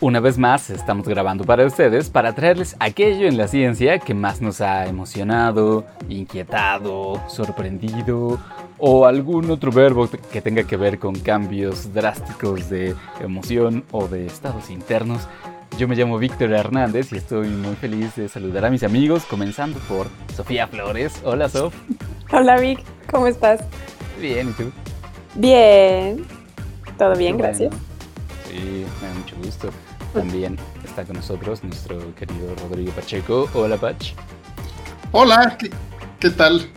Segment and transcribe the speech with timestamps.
[0.00, 4.42] Una vez más estamos grabando para ustedes para traerles aquello en la ciencia que más
[4.42, 8.38] nos ha emocionado, inquietado, sorprendido
[8.78, 14.26] o algún otro verbo que tenga que ver con cambios drásticos de emoción o de
[14.26, 15.28] estados internos.
[15.78, 19.78] Yo me llamo Víctor Hernández y estoy muy feliz de saludar a mis amigos, comenzando
[19.88, 21.20] por Sofía Flores.
[21.24, 21.72] Hola Sof.
[22.32, 23.60] Hola Vic, ¿cómo estás?
[24.20, 24.72] Bien, ¿y tú?
[25.36, 26.24] Bien,
[26.98, 27.72] todo bien, gracias.
[28.48, 29.70] Sí, me da mucho gusto.
[30.14, 33.50] También está con nosotros nuestro querido Rodrigo Pacheco.
[33.52, 34.14] Hola, Pach.
[35.10, 35.58] Hola,
[36.20, 36.70] ¿qué, tal?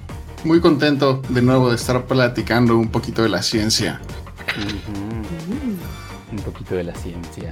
[0.44, 4.02] Muy contento de nuevo de estar platicando un poquito de la ciencia.
[6.32, 7.52] Un poquito de la ciencia.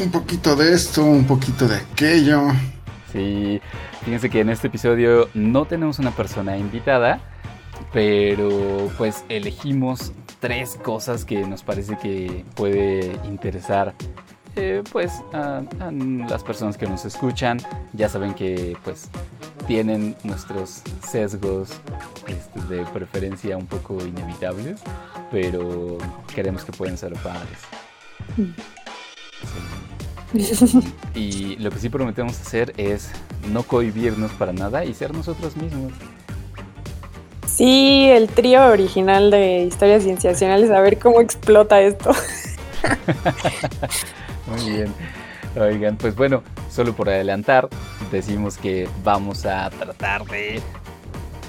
[0.00, 2.48] Un poquito de esto, un poquito de aquello.
[3.12, 3.60] Sí,
[4.04, 7.20] fíjense que en este episodio no tenemos una persona invitada,
[7.92, 13.94] pero pues elegimos tres cosas que nos parece que puede interesar
[14.56, 15.62] eh, pues a,
[16.28, 17.58] las personas que nos escuchan
[17.92, 19.08] ya saben que pues
[19.66, 21.70] tienen nuestros sesgos
[22.26, 24.80] este, de preferencia un poco inevitables
[25.32, 25.96] pero
[26.32, 27.58] queremos que pueden ser padres.
[31.14, 33.10] Y lo que sí prometemos hacer es
[33.50, 35.92] no cohibirnos para nada y ser nosotros mismos.
[37.46, 42.12] Sí, el trío original de historias cienciacionales, a ver cómo explota esto.
[44.46, 44.94] Muy bien.
[45.56, 47.68] Oigan, pues bueno, solo por adelantar,
[48.10, 50.62] decimos que vamos a tratar de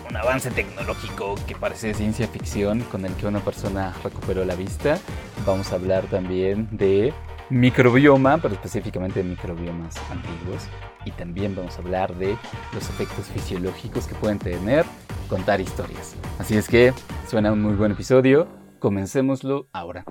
[0.10, 5.00] un avance tecnológico que parece ciencia ficción con el que una persona recuperó la vista.
[5.46, 7.14] Vamos a hablar también de
[7.50, 10.68] microbioma, pero específicamente de microbiomas antiguos.
[11.06, 12.38] Y también vamos a hablar de
[12.74, 14.86] los efectos fisiológicos que pueden tener
[15.30, 16.16] contar historias.
[16.40, 16.94] Así es que
[17.28, 18.48] suena un muy buen episodio.
[18.80, 20.06] Comencémoslo ahora.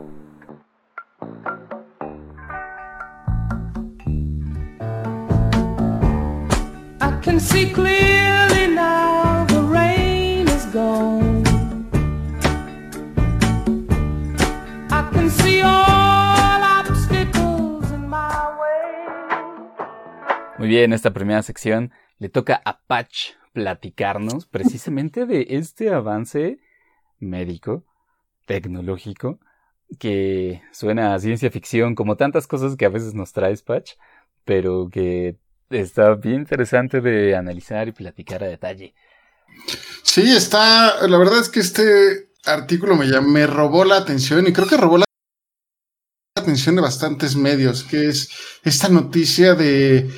[20.59, 26.59] Muy bien, esta primera sección le toca a Patch platicarnos precisamente de este avance
[27.21, 27.85] médico,
[28.47, 29.39] tecnológico,
[30.01, 33.93] que suena a ciencia ficción como tantas cosas que a veces nos trae Patch,
[34.45, 35.37] pero que
[35.81, 38.95] está bien interesante de analizar y platicar a detalle.
[40.03, 44.67] Sí, está, la verdad es que este artículo me, me robó la atención y creo
[44.67, 45.05] que robó la
[46.37, 48.29] atención de bastantes medios, que es
[48.65, 50.11] esta noticia de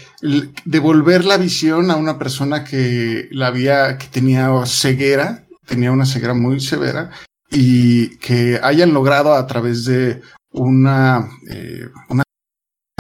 [0.64, 6.34] devolver la visión a una persona que la había, que tenía ceguera, tenía una ceguera
[6.34, 7.10] muy severa,
[7.50, 12.24] y que hayan logrado a través de una, eh, una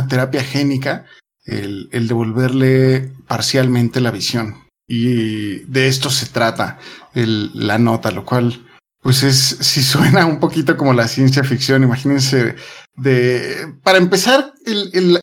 [0.08, 1.06] terapia génica
[1.44, 4.64] el, devolverle parcialmente la visión.
[4.86, 6.78] Y de esto se trata
[7.14, 8.66] el, la nota, lo cual
[9.00, 12.56] pues es, si suena un poquito como la ciencia ficción, imagínense
[12.96, 15.20] de, para empezar, el, el,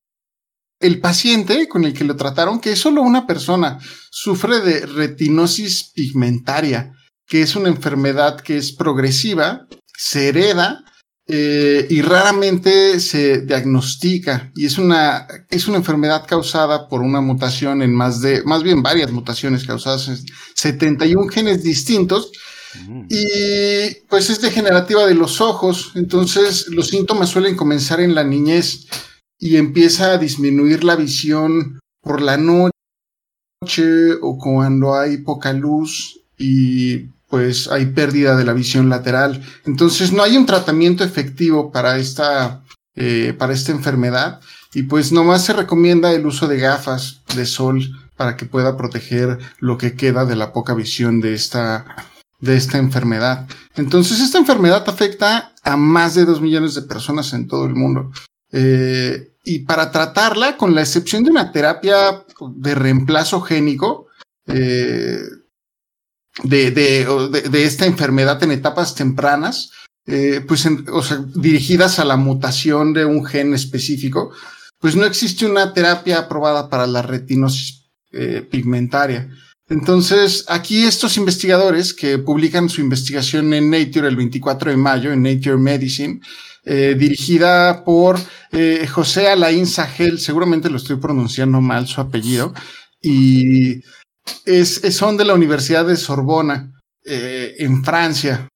[0.80, 3.80] el paciente con el que lo trataron, que es solo una persona,
[4.12, 6.94] sufre de retinosis pigmentaria,
[7.28, 10.84] que es una enfermedad que es progresiva, se hereda
[11.28, 14.52] eh, y raramente se diagnostica.
[14.56, 18.82] Y es una, es una enfermedad causada por una mutación en más de, más bien
[18.84, 20.18] varias mutaciones causadas en
[20.56, 22.32] 71 genes distintos.
[22.88, 23.08] Mm.
[23.10, 28.88] y pues es degenerativa de los ojos, entonces los síntomas suelen comenzar en la niñez
[29.38, 32.72] y empieza a disminuir la visión por la noche
[34.22, 39.42] o cuando hay poca luz y pues hay pérdida de la visión lateral.
[39.66, 42.62] Entonces no hay un tratamiento efectivo para esta,
[42.94, 44.42] eh, para esta enfermedad
[44.74, 47.82] y pues nomás se recomienda el uso de gafas de sol
[48.18, 51.86] para que pueda proteger lo que queda de la poca visión de esta,
[52.42, 53.48] de esta enfermedad.
[53.76, 58.12] Entonces esta enfermedad afecta a más de dos millones de personas en todo el mundo.
[58.52, 62.26] Eh, y para tratarla, con la excepción de una terapia
[62.56, 64.08] de reemplazo génico,
[64.48, 65.18] eh,
[66.44, 67.06] de, de,
[67.50, 69.72] de, esta enfermedad en etapas tempranas,
[70.08, 74.32] eh, pues o sea, dirigidas a la mutación de un gen específico,
[74.80, 79.30] pues no existe una terapia aprobada para la retinosis eh, pigmentaria.
[79.70, 85.24] Entonces, aquí estos investigadores que publican su investigación en Nature el 24 de mayo, en
[85.24, 86.20] Nature Medicine,
[86.66, 88.20] eh, dirigida por
[88.52, 92.54] eh, José Alain Sahel, seguramente lo estoy pronunciando mal su apellido,
[93.02, 93.82] y
[94.46, 96.72] es, son de la Universidad de Sorbona,
[97.04, 98.48] eh, en Francia.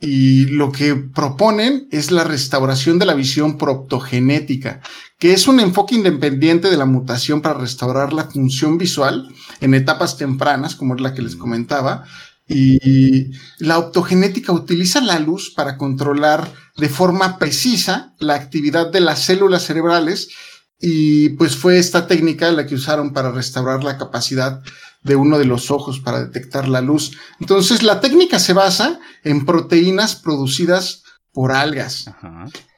[0.00, 4.80] Y lo que proponen es la restauración de la visión proptogenética,
[5.18, 9.28] que es un enfoque independiente de la mutación para restaurar la función visual
[9.60, 12.04] en etapas tempranas, como es la que les comentaba.
[12.46, 19.24] Y la optogenética utiliza la luz para controlar de forma precisa la actividad de las
[19.24, 20.28] células cerebrales
[20.80, 24.62] y pues fue esta técnica la que usaron para restaurar la capacidad
[25.02, 27.16] de uno de los ojos para detectar la luz.
[27.40, 31.02] Entonces, la técnica se basa en proteínas producidas
[31.32, 32.10] por algas.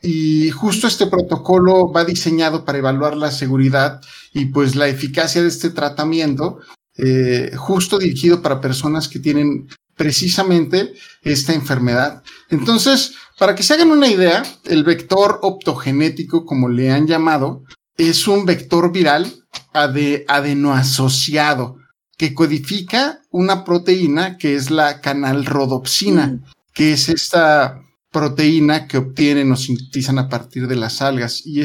[0.03, 4.01] Y justo este protocolo va diseñado para evaluar la seguridad
[4.33, 6.59] y pues la eficacia de este tratamiento,
[6.97, 12.23] eh, justo dirigido para personas que tienen precisamente esta enfermedad.
[12.49, 17.65] Entonces, para que se hagan una idea, el vector optogenético, como le han llamado,
[18.09, 21.77] es un vector viral adenoasociado
[22.17, 26.45] que codifica una proteína que es la canalrodopsina, mm.
[26.73, 27.81] que es esta
[28.11, 31.47] proteína que obtienen o sintetizan a partir de las algas.
[31.47, 31.65] Y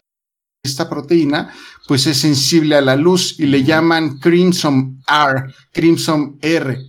[0.64, 1.54] esta proteína,
[1.88, 6.80] pues es sensible a la luz y le llaman Crimson R, Crimson R.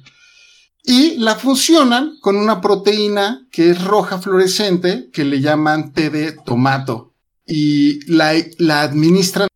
[0.85, 6.33] Y la fusionan con una proteína que es roja fluorescente, que le llaman T de
[6.33, 7.16] tomato.
[7.47, 9.49] Y la, la administran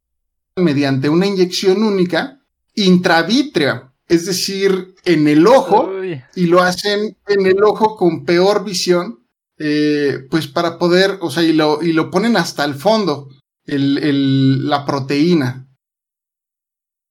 [0.56, 2.40] mediante una inyección única
[2.74, 5.88] intravítrea es decir, en el ojo,
[6.34, 9.24] y lo hacen en el ojo con peor visión,
[9.56, 13.28] eh, pues para poder, o sea, y lo, y lo ponen hasta el fondo,
[13.66, 15.68] el, la proteína,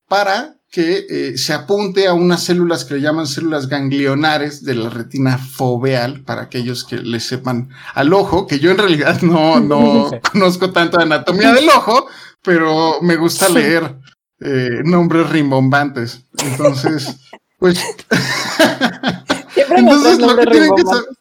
[0.09, 4.89] para que eh, se apunte a unas células que le llaman células ganglionares de la
[4.89, 10.11] retina foveal, para aquellos que le sepan al ojo, que yo en realidad no, no
[10.31, 12.07] conozco tanto de anatomía del ojo,
[12.43, 13.95] pero me gusta leer
[14.41, 16.23] eh, nombres rimbombantes.
[16.37, 17.17] Entonces,
[17.57, 17.83] pues.
[19.75, 21.18] Entonces, lo que tienen que saber.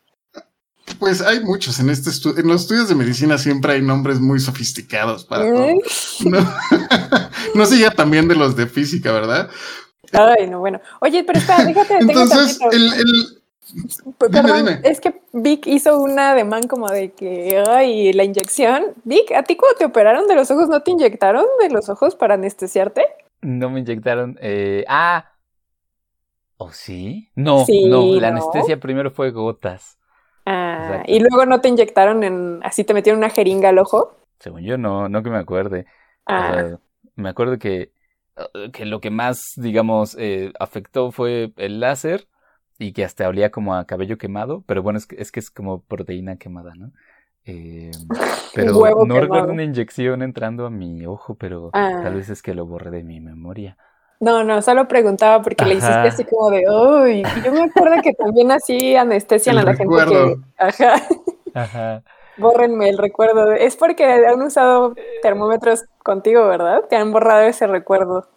[0.99, 2.41] Pues hay muchos en este estudio.
[2.41, 5.69] En los estudios de medicina siempre hay nombres muy sofisticados para todo.
[6.25, 6.39] No,
[7.55, 9.49] no se ya también de los de física, ¿verdad?
[10.13, 10.81] Ay, no, bueno.
[11.01, 11.99] Oye, pero espera, déjate.
[12.01, 13.39] Entonces, el, el,
[14.19, 18.95] Perdón, es que Vic hizo una ademán como de que, ay, la inyección.
[19.05, 22.17] Vic, ¿a ti cuando te operaron de los ojos no te inyectaron de los ojos
[22.17, 23.05] para anestesiarte?
[23.43, 24.39] No me inyectaron.
[24.41, 25.33] Eh, ah,
[26.57, 27.31] ¿o sí?
[27.35, 29.99] No, no, la anestesia primero fue gotas.
[30.51, 34.17] Ah, y luego no te inyectaron en, así te metieron una jeringa al ojo.
[34.39, 35.85] Según yo, no, no que me acuerde.
[36.25, 36.79] Ah.
[37.17, 37.93] me acuerdo que,
[38.73, 42.29] que lo que más, digamos, eh, afectó fue el láser
[42.79, 45.51] y que hasta olía como a cabello quemado, pero bueno, es que es, que es
[45.51, 46.93] como proteína quemada, ¿no?
[47.45, 47.91] Eh,
[48.55, 52.11] pero no recuerdo una inyección entrando a mi ojo, pero tal ah.
[52.11, 53.77] vez es que lo borré de mi memoria.
[54.21, 58.15] No, no, solo preguntaba porque le hiciste así como de, uy, yo me acuerdo que
[58.15, 60.95] también así anestesian a la gente que, ajá,
[61.55, 62.03] ajá.
[62.37, 63.53] Bórrenme el recuerdo.
[63.53, 66.85] Es porque han usado termómetros contigo, ¿verdad?
[66.89, 68.29] Te han borrado ese recuerdo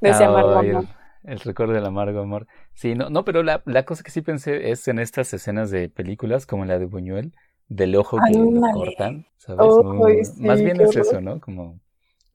[0.00, 0.84] de ese amargo amor.
[1.22, 2.46] El recuerdo del amargo amor.
[2.74, 5.88] Sí, no, no, pero la, la, cosa que sí pensé es en estas escenas de
[5.88, 7.34] películas como la de Buñuel,
[7.68, 10.38] del ojo que lo cortan, ¿sabes?
[10.38, 11.40] más bien es eso, ¿no?
[11.40, 11.80] Como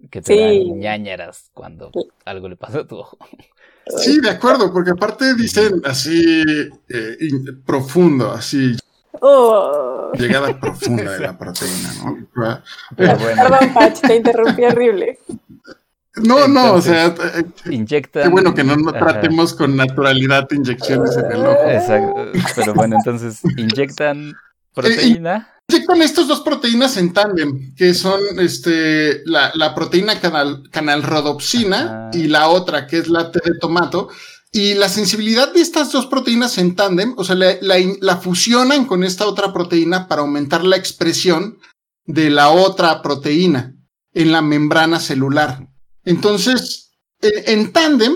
[0.10, 1.92] que te dan ñañeras cuando
[2.26, 3.18] algo le pasa a tu ojo.
[3.98, 6.44] Sí, de acuerdo, porque aparte dicen así
[6.90, 7.18] eh,
[7.66, 8.78] profundo, así.
[9.22, 10.12] Oh.
[10.14, 12.28] Llegada profunda de la proteína, ¿no?
[12.96, 15.20] Perdón, Pach, te interrumpí horrible.
[16.16, 18.24] No, no, o sea, eh, inyectan.
[18.24, 21.70] Qué bueno que no, no tratemos con naturalidad inyecciones en el ojo.
[21.70, 22.32] Exacto.
[22.56, 24.34] Pero bueno, entonces inyectan
[24.74, 25.59] proteína.
[25.70, 32.28] Inyectan estas dos proteínas en tándem, que son este la, la proteína canal, canalrodopsina y
[32.28, 34.10] la otra, que es la T de tomato.
[34.52, 38.86] Y la sensibilidad de estas dos proteínas en tándem, o sea, la, la, la fusionan
[38.86, 41.60] con esta otra proteína para aumentar la expresión
[42.06, 43.76] de la otra proteína
[44.12, 45.68] en la membrana celular.
[46.04, 46.90] Entonces,
[47.22, 48.14] en, tándem,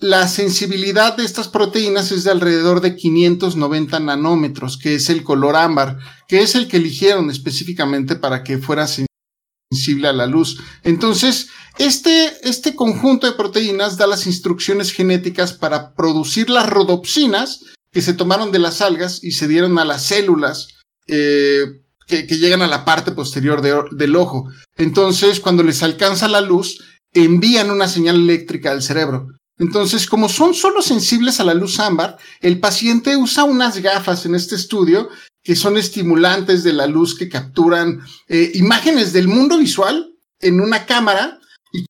[0.00, 5.56] la sensibilidad de estas proteínas es de alrededor de 590 nanómetros, que es el color
[5.56, 10.58] ámbar, que es el que eligieron específicamente para que fuera sensible a la luz.
[10.82, 18.02] Entonces, este, este conjunto de proteínas da las instrucciones genéticas para producir las rodopsinas que
[18.02, 20.68] se tomaron de las algas y se dieron a las células
[21.06, 23.60] eh, que, llegan a la parte posterior
[23.92, 24.48] del ojo.
[24.76, 29.28] Entonces, cuando les alcanza la luz, envían una señal eléctrica al cerebro.
[29.60, 34.34] Entonces, como son solo sensibles a la luz ámbar, el paciente usa unas gafas en
[34.34, 35.10] este estudio
[35.42, 40.86] que son estimulantes de la luz que capturan eh, imágenes del mundo visual en una
[40.86, 41.38] cámara
[41.74, 41.84] y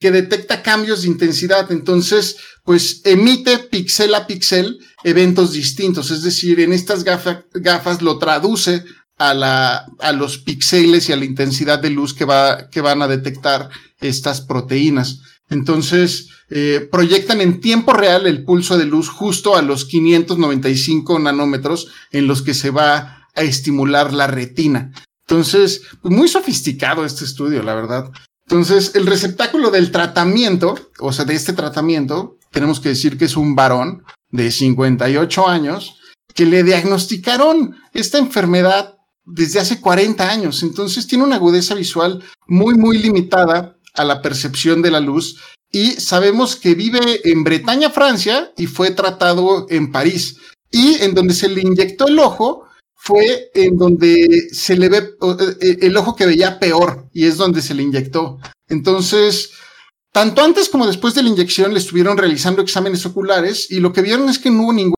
[0.00, 1.72] que detecta cambios de intensidad.
[1.72, 6.12] Entonces, pues emite píxel a píxel eventos distintos.
[6.12, 8.84] Es decir, en estas gafas lo traduce
[9.16, 13.02] a, la, a los píxeles y a la intensidad de luz que, va, que van
[13.02, 13.70] a detectar
[14.00, 15.18] estas proteínas.
[15.50, 21.88] Entonces, eh, proyectan en tiempo real el pulso de luz justo a los 595 nanómetros
[22.10, 24.92] en los que se va a estimular la retina.
[25.26, 28.10] Entonces, pues, muy sofisticado este estudio, la verdad.
[28.46, 33.36] Entonces, el receptáculo del tratamiento, o sea, de este tratamiento, tenemos que decir que es
[33.36, 36.00] un varón de 58 años
[36.34, 40.62] que le diagnosticaron esta enfermedad desde hace 40 años.
[40.62, 45.36] Entonces, tiene una agudeza visual muy, muy limitada a la percepción de la luz
[45.70, 50.38] y sabemos que vive en Bretaña, Francia, y fue tratado en París.
[50.70, 52.64] Y en donde se le inyectó el ojo
[52.94, 54.98] fue en donde se le ve
[55.60, 58.38] eh, el ojo que veía peor y es donde se le inyectó.
[58.68, 59.52] Entonces,
[60.12, 64.02] tanto antes como después de la inyección le estuvieron realizando exámenes oculares y lo que
[64.02, 64.96] vieron es que no hubo ninguna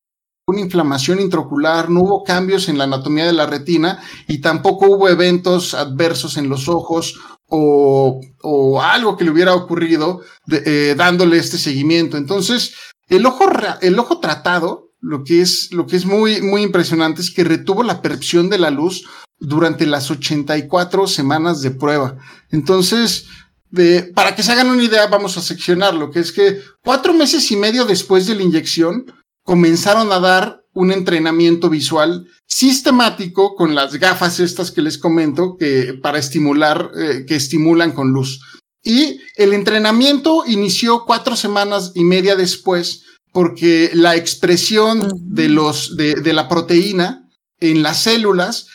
[0.56, 5.74] inflamación intraocular, no hubo cambios en la anatomía de la retina y tampoco hubo eventos
[5.74, 12.16] adversos en los ojos o, o algo que le hubiera ocurrido eh, dándole este seguimiento.
[12.16, 12.74] Entonces,
[13.08, 13.44] el ojo,
[13.82, 17.82] el ojo tratado, lo que es, lo que es muy, muy impresionante es que retuvo
[17.82, 19.04] la percepción de la luz
[19.38, 22.18] durante las 84 semanas de prueba.
[22.50, 23.26] Entonces,
[23.70, 27.50] de, para que se hagan una idea, vamos a seccionarlo, que es que cuatro meses
[27.50, 29.06] y medio después de la inyección,
[29.42, 35.94] comenzaron a dar un entrenamiento visual sistemático con las gafas estas que les comento, que
[36.02, 38.40] para estimular, eh, que estimulan con luz.
[38.82, 46.14] Y el entrenamiento inició cuatro semanas y media después, porque la expresión de los, de,
[46.14, 47.28] de la proteína
[47.60, 48.66] en las células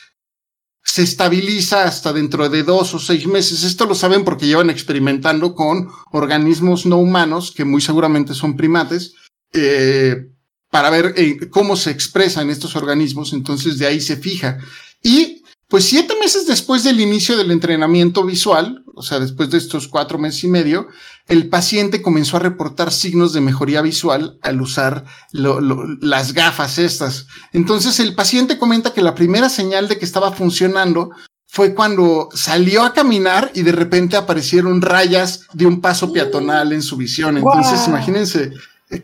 [0.84, 3.64] se estabiliza hasta dentro de dos o seis meses.
[3.64, 9.16] Esto lo saben porque llevan experimentando con organismos no humanos, que muy seguramente son primates,
[9.54, 10.35] eh,
[10.76, 14.58] para ver eh, cómo se expresan estos organismos, entonces de ahí se fija.
[15.02, 19.88] Y pues siete meses después del inicio del entrenamiento visual, o sea, después de estos
[19.88, 20.90] cuatro meses y medio,
[21.30, 27.28] el paciente comenzó a reportar signos de mejoría visual al usar las gafas estas.
[27.54, 31.12] Entonces el paciente comenta que la primera señal de que estaba funcionando
[31.48, 36.82] fue cuando salió a caminar y de repente aparecieron rayas de un paso peatonal en
[36.82, 37.38] su visión.
[37.38, 38.52] Entonces, imagínense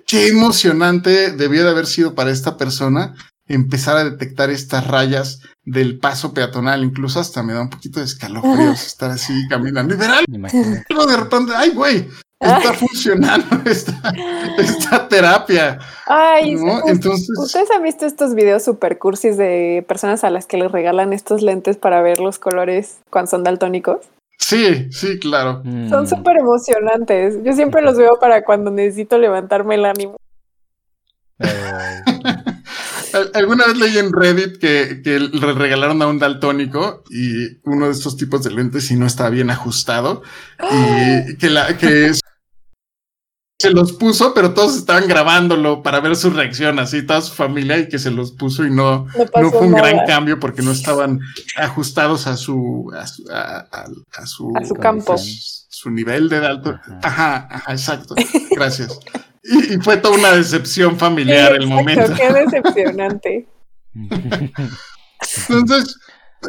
[0.06, 3.16] qué emocionante debió de haber sido para esta persona
[3.48, 6.84] empezar a detectar estas rayas del paso peatonal.
[6.84, 9.94] Incluso hasta me da un poquito de escalofríos estar así caminando.
[9.94, 12.08] Y verán, de repente, ay, güey,
[12.40, 13.46] está funcionando
[14.58, 15.80] esta, terapia.
[16.08, 16.58] Ay,
[16.88, 21.14] Entonces, ¿ustedes han visto estos videos super cursis de personas a las que les regalan
[21.14, 24.00] estos lentes para ver los colores cuando son daltónicos?
[24.41, 25.62] Sí, sí, claro.
[25.63, 26.07] Son mm.
[26.07, 27.38] súper emocionantes.
[27.43, 30.17] Yo siempre los veo para cuando necesito levantarme el ánimo.
[33.33, 37.91] Alguna vez leí en Reddit que, que, le regalaron a un daltónico y uno de
[37.91, 40.21] estos tipos de lentes y no estaba bien ajustado
[40.60, 42.12] y que la que
[43.62, 47.77] se los puso, pero todos estaban grabándolo para ver su reacción, así toda su familia
[47.77, 51.20] y que se los puso y no, no, fue un gran cambio porque no estaban
[51.58, 55.15] ajustados a su a su, a, su, campo.
[55.18, 56.80] Su, nivel de alto.
[57.03, 58.15] Ajá, ajá, exacto.
[58.51, 59.00] Gracias.
[59.44, 62.13] y, fue toda una decepción familiar el momento.
[62.15, 63.48] Qué decepcionante.
[65.50, 65.96] Entonces,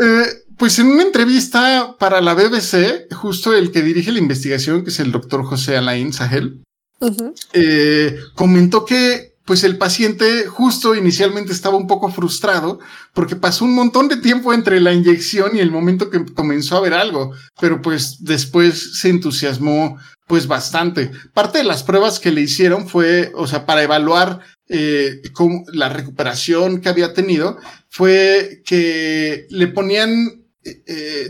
[0.01, 0.25] eh,
[0.57, 5.01] pues en una entrevista para la BBC, justo el que dirige la investigación, que es
[5.01, 6.63] el doctor José Alain Sahel,
[7.53, 12.79] eh, comentó que pues el paciente justo inicialmente estaba un poco frustrado
[13.13, 16.81] porque pasó un montón de tiempo entre la inyección y el momento que comenzó a
[16.81, 21.11] ver algo, pero pues después se entusiasmó pues bastante.
[21.35, 25.21] Parte de las pruebas que le hicieron fue, o sea, para evaluar eh,
[25.73, 31.29] la recuperación que había tenido, fue que le ponían, eh,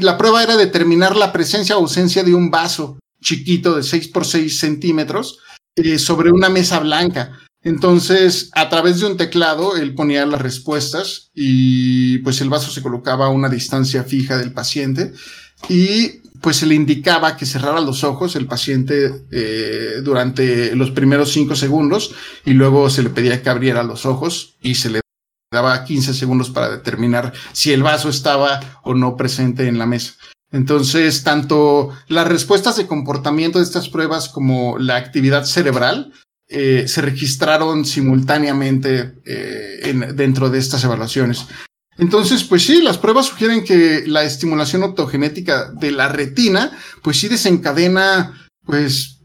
[0.00, 4.24] la prueba era determinar la presencia o ausencia de un vaso chiquito de 6 por
[4.24, 5.40] 6 centímetros
[5.74, 7.40] eh, sobre una mesa blanca.
[7.62, 12.82] Entonces, a través de un teclado, él ponía las respuestas y pues el vaso se
[12.82, 15.12] colocaba a una distancia fija del paciente
[15.68, 21.32] y pues se le indicaba que cerrara los ojos el paciente eh, durante los primeros
[21.32, 22.14] 5 segundos
[22.44, 25.00] y luego se le pedía que abriera los ojos y se le
[25.50, 30.14] daba 15 segundos para determinar si el vaso estaba o no presente en la mesa.
[30.54, 36.12] Entonces, tanto las respuestas de comportamiento de estas pruebas como la actividad cerebral
[36.46, 41.46] eh, se registraron simultáneamente eh, dentro de estas evaluaciones.
[41.98, 46.70] Entonces, pues sí, las pruebas sugieren que la estimulación optogenética de la retina,
[47.02, 49.22] pues sí desencadena, pues,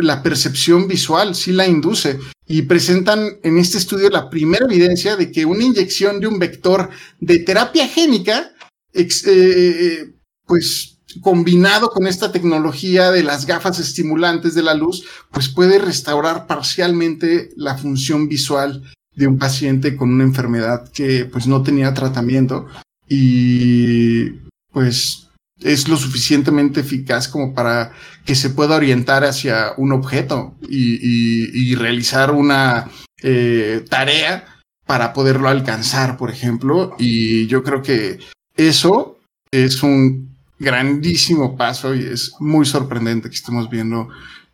[0.00, 2.20] la percepción visual, sí la induce.
[2.46, 6.88] Y presentan en este estudio la primera evidencia de que una inyección de un vector
[7.20, 8.54] de terapia génica,
[8.94, 10.14] eh,
[10.48, 16.46] pues combinado con esta tecnología de las gafas estimulantes de la luz, pues puede restaurar
[16.46, 18.82] parcialmente la función visual
[19.14, 22.66] de un paciente con una enfermedad que pues no tenía tratamiento
[23.08, 24.30] y
[24.72, 25.28] pues
[25.60, 27.92] es lo suficientemente eficaz como para
[28.24, 32.90] que se pueda orientar hacia un objeto y, realizar una
[33.22, 34.44] eh, tarea
[34.86, 36.96] para poderlo alcanzar, por ejemplo.
[36.98, 38.18] Y yo creo que
[38.56, 39.18] eso
[39.50, 40.27] es un
[40.58, 44.08] grandísimo paso y es muy sorprendente que estemos viendo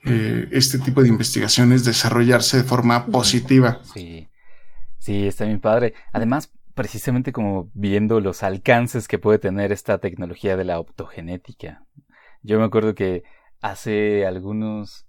[0.04, 3.80] eh, este tipo de investigaciones desarrollarse de forma positiva.
[3.94, 4.28] Sí,
[4.98, 5.94] sí, está bien padre.
[6.12, 11.84] Además, precisamente como viendo los alcances que puede tener esta tecnología de la optogenética.
[12.42, 13.22] Yo me acuerdo que
[13.62, 15.06] hace algunos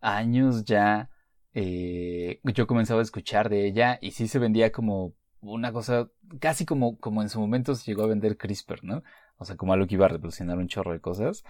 [0.00, 1.08] años ya
[1.54, 6.66] eh, yo comenzaba a escuchar de ella y sí se vendía como una cosa casi
[6.66, 9.02] como, como en su momento se llegó a vender CRISPR, ¿no?
[9.38, 11.44] O sea, como algo que iba a revolucionar un chorro de cosas,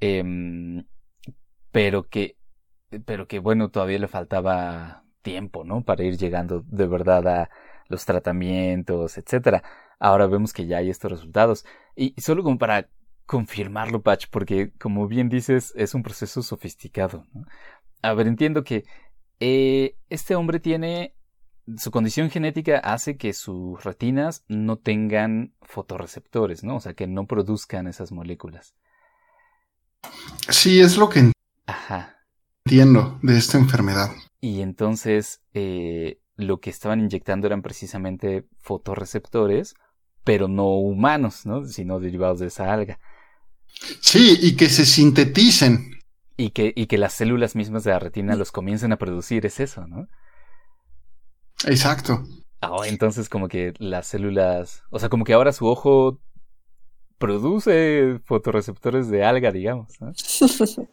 [0.00, 0.84] em,
[1.70, 2.36] pero que,
[3.04, 5.84] pero que bueno, todavía le faltaba tiempo, ¿no?
[5.84, 7.50] Para ir llegando de verdad a
[7.88, 9.62] los tratamientos, etcétera.
[9.98, 11.64] Ahora vemos que ya hay estos resultados.
[11.96, 12.88] Y, solo como para
[13.26, 17.26] confirmarlo, Patch, porque como bien dices, es un proceso sofisticado.
[18.02, 18.84] A ver, entiendo que
[19.40, 21.14] eh, este hombre tiene
[21.76, 26.76] su condición genética hace que sus retinas no tengan fotorreceptores, ¿no?
[26.76, 28.74] O sea, que no produzcan esas moléculas.
[30.50, 31.32] Sí, es lo que
[32.64, 34.10] entiendo de esta enfermedad.
[34.40, 39.74] Y entonces eh, lo que estaban inyectando eran precisamente fotorreceptores,
[40.22, 41.64] pero no humanos, ¿no?
[41.64, 42.98] Sino derivados de esa alga.
[44.00, 45.90] Sí, y que se sinteticen.
[46.36, 49.60] Y que, y que las células mismas de la retina los comiencen a producir, es
[49.60, 50.08] eso, ¿no?
[51.66, 52.24] Exacto.
[52.60, 56.20] Ah, entonces como que las células, o sea, como que ahora su ojo
[57.18, 59.92] produce fotorreceptores de alga, digamos.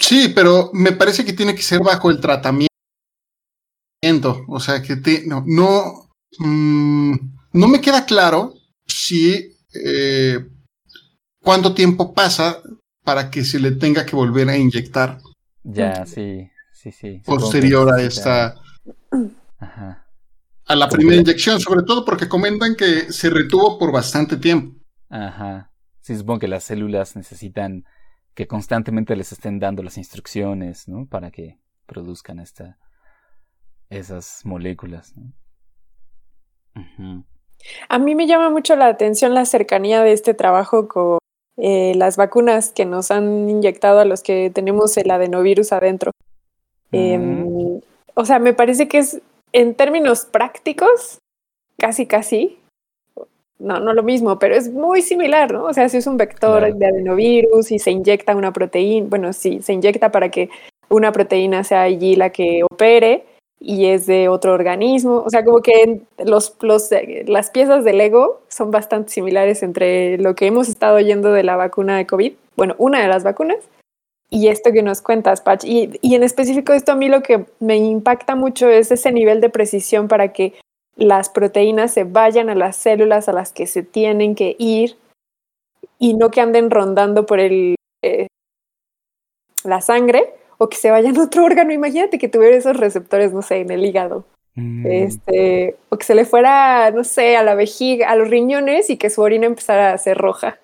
[0.00, 2.66] Sí, pero me parece que tiene que ser bajo el tratamiento.
[4.48, 6.10] O sea, que no, no,
[6.40, 7.14] mm,
[7.52, 8.52] no me queda claro
[8.84, 10.44] si eh,
[11.40, 12.60] cuánto tiempo pasa
[13.04, 15.20] para que se le tenga que volver a inyectar.
[15.62, 17.22] Ya, sí, sí, sí.
[17.24, 18.56] Posterior a esta.
[19.60, 20.05] Ajá
[20.66, 24.78] a la primera inyección, sobre todo porque comentan que se retuvo por bastante tiempo.
[25.08, 25.72] Ajá.
[26.00, 27.84] Sí, supongo que las células necesitan
[28.34, 31.06] que constantemente les estén dando las instrucciones, ¿no?
[31.06, 32.78] Para que produzcan esta,
[33.88, 35.32] esas moléculas, ¿no?
[37.88, 41.18] A mí me llama mucho la atención la cercanía de este trabajo con
[41.56, 46.10] eh, las vacunas que nos han inyectado a los que tenemos el adenovirus adentro.
[46.92, 47.80] Em,
[48.14, 49.22] o sea, me parece que es
[49.56, 51.18] en términos prácticos,
[51.78, 52.58] casi casi,
[53.58, 55.64] no, no lo mismo, pero es muy similar, ¿no?
[55.64, 59.62] O sea, si es un vector de adenovirus y se inyecta una proteína, bueno, sí,
[59.62, 60.50] se inyecta para que
[60.90, 63.24] una proteína sea allí la que opere
[63.58, 65.22] y es de otro organismo.
[65.24, 66.90] O sea, como que los, los,
[67.26, 71.56] las piezas del ego son bastante similares entre lo que hemos estado oyendo de la
[71.56, 73.58] vacuna de COVID, bueno, una de las vacunas,
[74.30, 75.64] y esto que nos cuentas, Patch.
[75.64, 79.40] Y, y, en específico esto a mí lo que me impacta mucho es ese nivel
[79.40, 80.54] de precisión para que
[80.96, 84.96] las proteínas se vayan a las células a las que se tienen que ir
[85.98, 88.26] y no que anden rondando por el, eh,
[89.64, 91.72] la sangre o que se vayan a otro órgano.
[91.72, 94.24] Imagínate que tuviera esos receptores, no sé, en el hígado.
[94.54, 94.86] Mm.
[94.86, 98.96] Este, o que se le fuera, no sé, a la vejiga, a los riñones y
[98.96, 100.58] que su orina empezara a ser roja.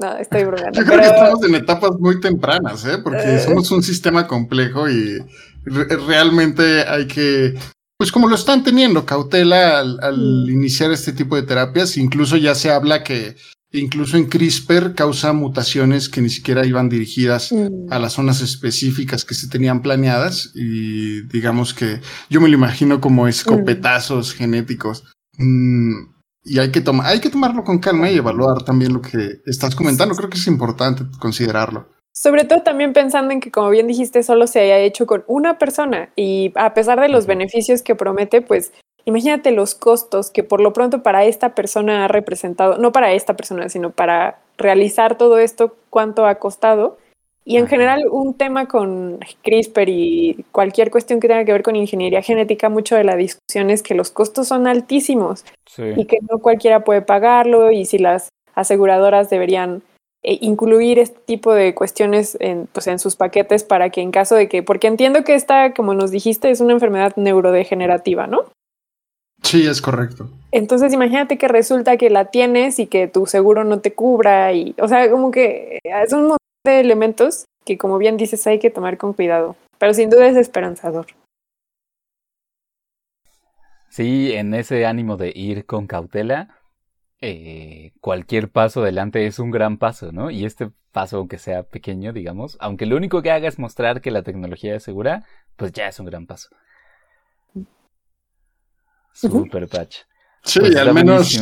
[0.00, 0.80] No, estoy bromando.
[0.80, 2.98] Yo creo que estamos en etapas muy tempranas, ¿eh?
[3.02, 3.40] Porque eh.
[3.40, 5.18] somos un sistema complejo y
[5.64, 7.54] realmente hay que,
[7.96, 10.50] pues como lo están teniendo, cautela al, mm.
[10.50, 11.96] iniciar este tipo de terapias.
[11.96, 13.36] Incluso ya se habla que
[13.70, 17.92] incluso en CRISPR causa mutaciones que ni siquiera iban dirigidas mm.
[17.92, 23.00] a las zonas específicas que se tenían planeadas y digamos que yo me lo imagino
[23.00, 25.04] como escopetazos genéticos.
[25.38, 26.13] Mm,
[26.44, 29.74] y hay que, tomar hay que tomarlo con calma y evaluar también lo que estás
[29.74, 30.14] comentando.
[30.14, 31.86] Creo que es importante considerarlo.
[32.12, 35.58] Sobre todo también pensando en que, como bien dijiste, solo se haya hecho con una
[35.58, 38.72] persona y a pesar de los beneficios que promete, pues
[39.04, 43.34] imagínate los costos que por lo pronto para esta persona ha representado, no para esta
[43.34, 46.98] persona, sino para realizar todo esto, cuánto ha costado.
[47.46, 51.76] Y en general un tema con CRISPR y cualquier cuestión que tenga que ver con
[51.76, 55.44] ingeniería genética, mucho de la discusión es que los costos son altísimos
[55.76, 59.82] y que no cualquiera puede pagarlo y si las aseguradoras deberían
[60.22, 64.36] eh, incluir este tipo de cuestiones en, pues, en sus paquetes para que en caso
[64.36, 68.44] de que, porque entiendo que esta, como nos dijiste, es una enfermedad neurodegenerativa, ¿no?
[69.42, 70.30] Sí, es correcto.
[70.50, 74.74] Entonces imagínate que resulta que la tienes y que tu seguro no te cubra y,
[74.80, 78.98] o sea, como que es un de elementos que como bien dices hay que tomar
[78.98, 81.06] con cuidado, pero sin duda es esperanzador.
[83.88, 86.58] Sí, en ese ánimo de ir con cautela,
[87.20, 90.30] eh, cualquier paso adelante es un gran paso, ¿no?
[90.30, 94.10] Y este paso, aunque sea pequeño, digamos, aunque lo único que haga es mostrar que
[94.10, 95.24] la tecnología es segura,
[95.56, 96.48] pues ya es un gran paso.
[99.12, 99.98] Super patch.
[100.42, 101.38] Sí, pues al menos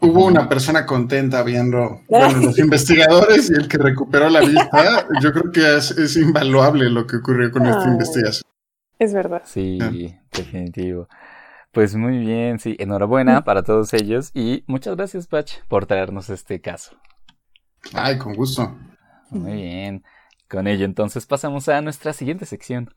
[0.00, 5.06] hubo una persona contenta viendo los investigadores y el que recuperó la vista.
[5.20, 8.50] yo creo que es, invaluable lo que ocurrió con esta investigación.
[8.98, 9.42] Es verdad.
[9.44, 9.78] Sí,
[10.32, 11.08] definitivo.
[11.72, 16.60] Pues muy bien, sí, enhorabuena para todos ellos y muchas gracias, Patch, por traernos este
[16.60, 16.96] caso.
[17.94, 18.76] Ay, con gusto.
[19.30, 20.04] Muy bien.
[20.48, 22.92] Con ello entonces pasamos a nuestra siguiente sección.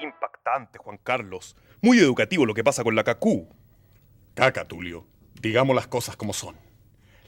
[0.00, 1.56] Impactante, Juan Carlos.
[1.82, 3.48] Muy educativo lo que pasa con la cacú.
[4.34, 5.06] Caca, Tulio.
[5.40, 6.54] Digamos las cosas como son.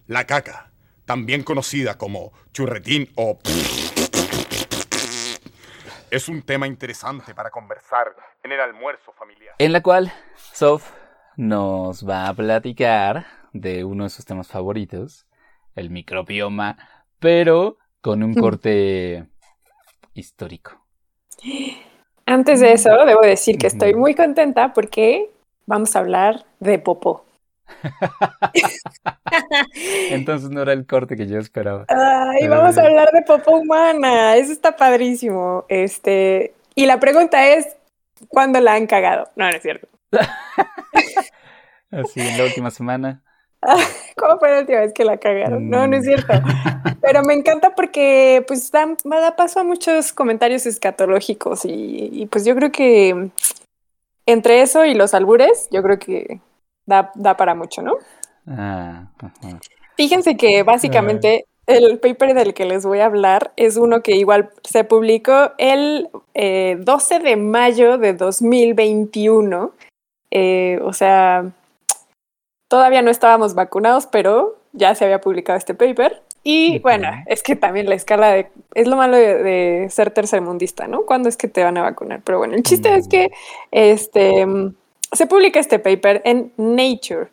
[0.07, 0.71] La caca,
[1.07, 3.39] también conocida como churretín o
[6.11, 9.55] es un tema interesante para conversar en el almuerzo familiar.
[9.59, 10.13] En la cual
[10.53, 10.93] Sof
[11.39, 15.27] nos va a platicar de uno de sus temas favoritos,
[15.75, 16.77] el microbioma,
[17.19, 19.27] pero con un corte
[20.13, 20.85] histórico.
[22.27, 25.31] Antes de eso, debo decir que estoy muy contenta porque
[25.65, 27.25] vamos a hablar de popó.
[30.11, 31.85] Entonces no era el corte que yo esperaba.
[31.89, 34.37] Ay, vamos a hablar de popó humana.
[34.37, 35.65] Eso está padrísimo.
[35.69, 37.77] Este, y la pregunta es:
[38.29, 39.29] ¿cuándo la han cagado?
[39.37, 39.89] No, no es cierto.
[41.91, 43.23] Así, en la última semana.
[44.17, 45.71] ¿Cómo fue la última vez que la cagaron?
[45.71, 46.33] No, no es cierto.
[47.01, 52.45] Pero me encanta porque pues da, da paso a muchos comentarios escatológicos y, y, pues
[52.45, 53.31] yo creo que
[54.27, 56.41] entre eso y los albures, yo creo que
[56.87, 57.95] da, para mucho, ¿no?
[58.47, 59.07] Ah,
[59.97, 64.51] Fíjense que básicamente el paper del que les voy a hablar es uno que igual
[64.65, 69.73] se publicó el 12 eh, de mayo de 2021.
[70.31, 71.53] Eh, o sea,
[72.69, 76.23] todavía no estábamos vacunados, pero ya se había publicado este paper.
[76.45, 78.49] Y bueno, es que también la escala de...
[78.75, 81.03] Es lo malo de, ser tercermundista, ¿no?
[81.03, 82.23] ¿Cuándo es que te van a vacunar?
[82.25, 83.31] Pero bueno, el chiste es que
[83.71, 84.45] este
[85.13, 87.29] se publica este paper en Nature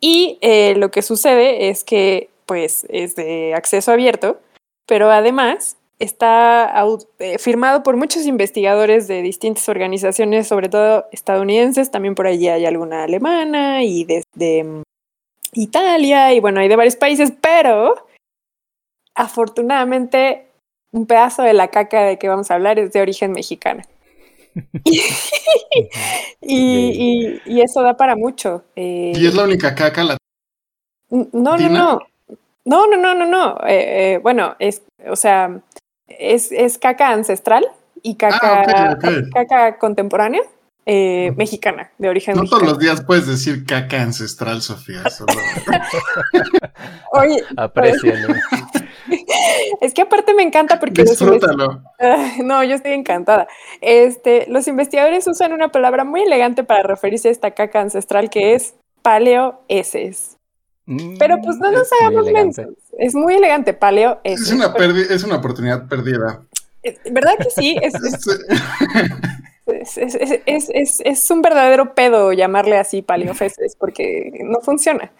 [0.00, 4.40] y eh, lo que sucede es que pues es de acceso abierto,
[4.86, 6.84] pero además está
[7.20, 12.66] eh, firmado por muchos investigadores de distintas organizaciones, sobre todo estadounidenses, también por allí hay
[12.66, 14.82] alguna alemana y desde mm,
[15.52, 18.08] Italia y bueno, hay de varios países, pero
[19.14, 20.46] afortunadamente
[20.92, 23.82] un pedazo de la caca de que vamos a hablar es de origen mexicano.
[26.40, 28.64] y, y, eso da para mucho.
[28.76, 30.16] Eh, ¿Y es la única caca la
[31.10, 32.00] No, no, no.
[32.64, 33.56] No, no, no, no, no.
[33.66, 35.60] Eh, eh, bueno, es, o sea,
[36.06, 37.66] es, es caca ancestral
[38.02, 38.98] y caca, ah,
[39.32, 40.42] caca contemporánea.
[40.84, 45.02] Mexicana, de origen no todos los días puedes decir caca ancestral, Sofía.
[47.12, 48.34] Oye, Aprecialo.
[49.80, 51.04] es que aparte me encanta porque...
[51.04, 51.82] Disfrútalo.
[52.42, 53.46] no, yo estoy encantada.
[53.80, 58.54] Este, los investigadores usan una palabra muy elegante para referirse a esta caca ancestral que
[58.54, 60.36] es paleoeses.
[60.86, 62.66] Mm, Pero pues no nos hagamos mensos.
[62.98, 64.74] Es muy elegante, paleo Es una,
[65.10, 66.42] es una oportunidad perdida.
[67.10, 67.76] ¿Verdad que sí?
[67.80, 68.26] Es, es,
[71.30, 75.12] un verdadero pedo llamarle así paleofeses porque no funciona.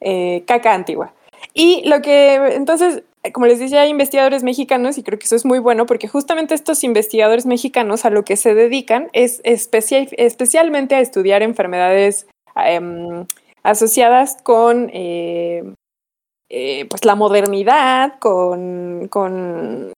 [0.00, 1.12] Eh, caca antigua.
[1.54, 5.44] Y lo que entonces como les decía, hay investigadores mexicanos y creo que eso es
[5.44, 11.00] muy bueno porque justamente estos investigadores mexicanos a lo que se dedican es especialmente a
[11.00, 12.26] estudiar enfermedades
[12.56, 13.26] em,
[13.62, 15.74] asociadas con eh,
[16.48, 19.92] eh, pues la modernidad, con, con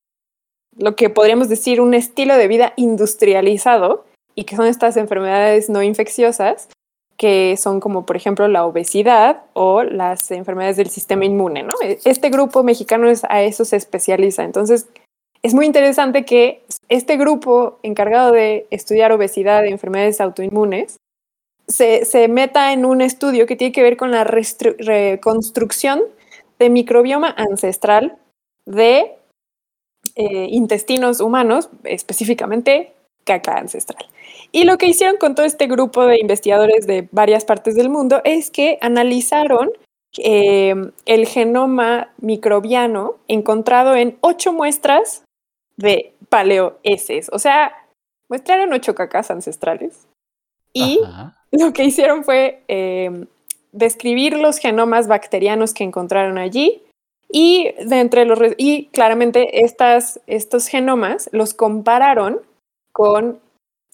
[0.77, 4.05] lo que podríamos decir un estilo de vida industrializado
[4.35, 6.69] y que son estas enfermedades no infecciosas
[7.23, 11.75] que son como por ejemplo la obesidad o las enfermedades del sistema inmune, ¿no?
[11.81, 14.43] E, este grupo mexicano es, a eso se especializa.
[14.43, 14.89] Entonces,
[15.43, 20.97] es muy interesante que este grupo encargado de estudiar obesidad y enfermedades autoinmunes
[21.69, 26.03] se, se, meta en un estudio que tiene que ver con la reconstrucción
[26.59, 28.17] de microbioma ancestral
[28.67, 29.13] de
[30.15, 32.93] eh, intestinos humanos, específicamente
[33.25, 34.07] caca ancestral.
[34.51, 38.21] Y lo que hicieron con todo este grupo de investigadores de varias partes del mundo
[38.25, 39.71] es que analizaron
[40.19, 40.75] eh,
[41.07, 45.25] el genoma microbiano encontrado en ocho muestras
[45.77, 47.73] de paleoeses, o sea,
[48.29, 50.07] muestraron ocho cacas ancestrales.
[50.75, 50.99] Y
[51.51, 53.27] lo que hicieron fue eh,
[53.73, 56.83] describir los genomas bacterianos que encontraron allí
[57.33, 62.41] y, de entre los, y claramente estas, estos genomas los compararon
[62.93, 63.41] con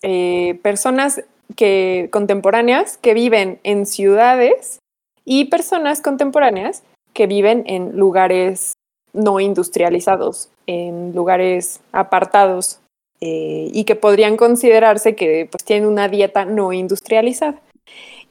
[0.02, 1.22] eh, personas
[1.54, 4.80] que, contemporáneas que viven en ciudades
[5.24, 6.82] y personas contemporáneas
[7.14, 8.72] que viven en lugares
[9.12, 12.80] no industrializados, en lugares apartados
[13.20, 17.60] eh, y que podrían considerarse que pues, tienen una dieta no industrializada.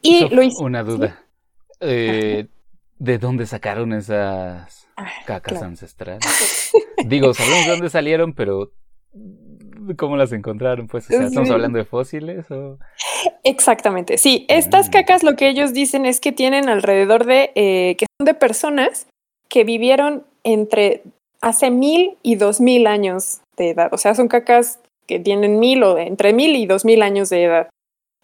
[0.01, 1.23] Y lo Una duda.
[1.79, 2.47] Eh,
[2.99, 6.71] ¿De dónde sacaron esas ah, cacas ancestrales?
[7.05, 8.71] Digo, sabemos de dónde salieron, pero
[9.97, 10.87] ¿cómo las encontraron?
[10.87, 12.79] Pues, ¿estamos hablando de fósiles o...?
[13.43, 14.45] Exactamente, sí.
[14.49, 14.91] Estas mm.
[14.91, 19.07] cacas lo que ellos dicen es que tienen alrededor de, eh, que son de personas
[19.49, 21.03] que vivieron entre
[21.41, 23.89] hace mil y dos mil años de edad.
[23.93, 27.43] O sea, son cacas que tienen mil o entre mil y dos mil años de
[27.43, 27.69] edad.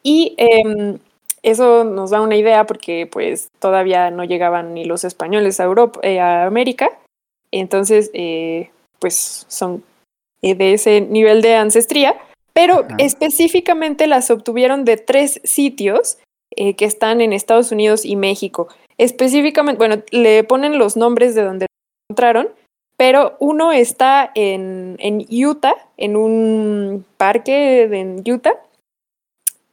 [0.04, 1.00] Y em,
[1.44, 6.00] eso nos da una idea porque pues todavía no llegaban ni los españoles a Europa,
[6.02, 6.90] eh, a América.
[7.52, 9.84] Entonces, eh, pues son
[10.42, 12.16] eh, de ese nivel de ancestría,
[12.54, 16.18] pero específicamente las obtuvieron de tres sitios
[16.56, 18.68] que están en Estados Unidos y México.
[19.00, 21.66] Específicamente, bueno, le ponen los nombres de donde
[22.08, 22.50] encontraron,
[22.96, 28.54] pero uno está en, en Utah, en un parque en Utah,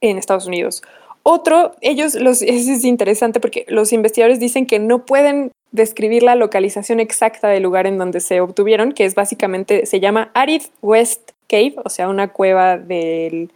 [0.01, 0.81] en Estados Unidos.
[1.23, 6.99] Otro, ellos, los, es interesante porque los investigadores dicen que no pueden describir la localización
[6.99, 11.75] exacta del lugar en donde se obtuvieron, que es básicamente, se llama Arid West Cave,
[11.83, 13.51] o sea, una cueva del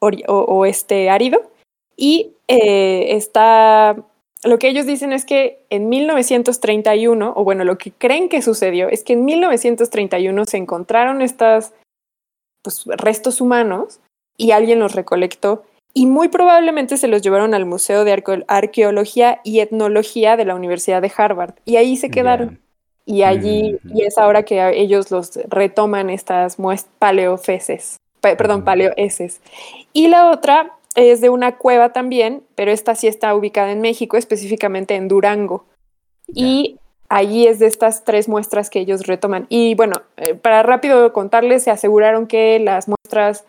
[0.00, 1.50] oeste árido.
[1.96, 3.96] Y eh, está,
[4.44, 8.88] lo que ellos dicen es que en 1931, o bueno, lo que creen que sucedió
[8.88, 11.72] es que en 1931 se encontraron estos
[12.62, 14.00] pues, restos humanos
[14.36, 19.60] y alguien los recolectó y muy probablemente se los llevaron al Museo de Arqueología y
[19.60, 22.60] Etnología de la Universidad de Harvard y ahí se quedaron.
[23.04, 26.56] Y allí, y es ahora que ellos los retoman estas
[27.00, 29.40] paleofeces, perdón, paleoeses.
[29.92, 34.16] Y la otra es de una cueva también, pero esta sí está ubicada en México,
[34.16, 35.64] específicamente en Durango.
[36.28, 36.78] Y
[37.08, 39.46] allí es de estas tres muestras que ellos retoman.
[39.48, 43.44] Y bueno, eh, para rápido contarles, se aseguraron que las muestras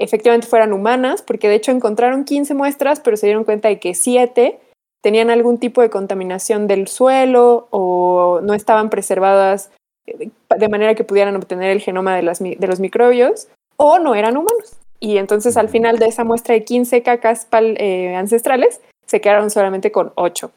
[0.00, 3.94] efectivamente fueran humanas, porque de hecho encontraron 15 muestras, pero se dieron cuenta de que
[3.94, 4.58] 7
[5.02, 9.70] tenían algún tipo de contaminación del suelo o no estaban preservadas
[10.06, 14.76] eh, de manera que pudieran obtener el genoma de, los microbios o no eran humanos.
[14.98, 19.92] Y entonces al final de esa muestra de 15 cacas eh, ancestrales se quedaron solamente
[19.92, 20.50] con 8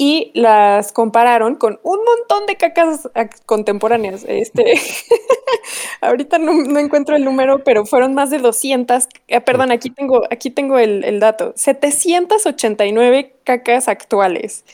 [0.00, 3.10] y las compararon con un montón de cacas
[3.46, 4.24] contemporáneas.
[4.28, 4.80] Este,
[6.00, 10.50] ahorita no, encuentro el número, pero fueron más de 200, eh, perdón, aquí tengo, aquí
[10.50, 14.64] tengo el, dato, 789 cacas actuales,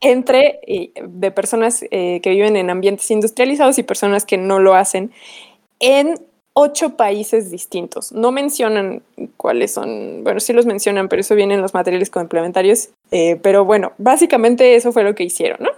[0.00, 4.74] entre eh, de personas eh, que viven en ambientes industrializados y personas que no lo
[4.74, 5.12] hacen,
[5.78, 6.14] en
[6.60, 8.10] ocho países distintos.
[8.10, 9.02] No mencionan
[9.36, 12.88] cuáles son, bueno, sí los mencionan, pero eso viene en los materiales complementarios.
[13.12, 15.70] Eh, pero bueno, básicamente eso fue lo que hicieron, ¿no?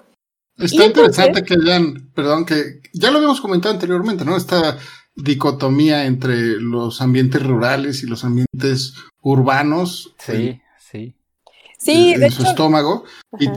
[0.56, 4.38] Está interesante que hayan, perdón, que ya lo habíamos comentado anteriormente, ¿no?
[4.38, 4.78] Esta
[5.14, 10.14] dicotomía entre los ambientes rurales y los ambientes urbanos.
[10.18, 10.60] Sí, sí
[11.80, 13.04] sí, en, su estómago.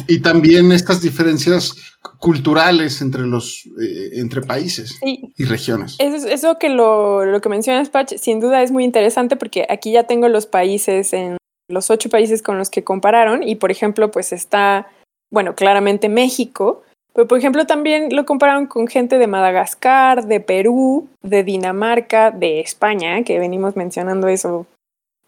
[0.08, 1.76] Y, también estas diferencias
[2.20, 5.96] culturales entre los eh, entre países y regiones.
[6.00, 9.92] Eso, eso que lo, lo que mencionas, Patch, sin duda es muy interesante porque aquí
[9.92, 11.38] ya tengo los países en
[11.70, 14.88] los ocho países con los que compararon y por ejemplo pues está,
[15.32, 16.84] bueno, claramente México,
[17.14, 22.60] pero por ejemplo también lo compararon con gente de Madagascar, de Perú, de Dinamarca, de
[22.60, 24.66] España, que venimos mencionando eso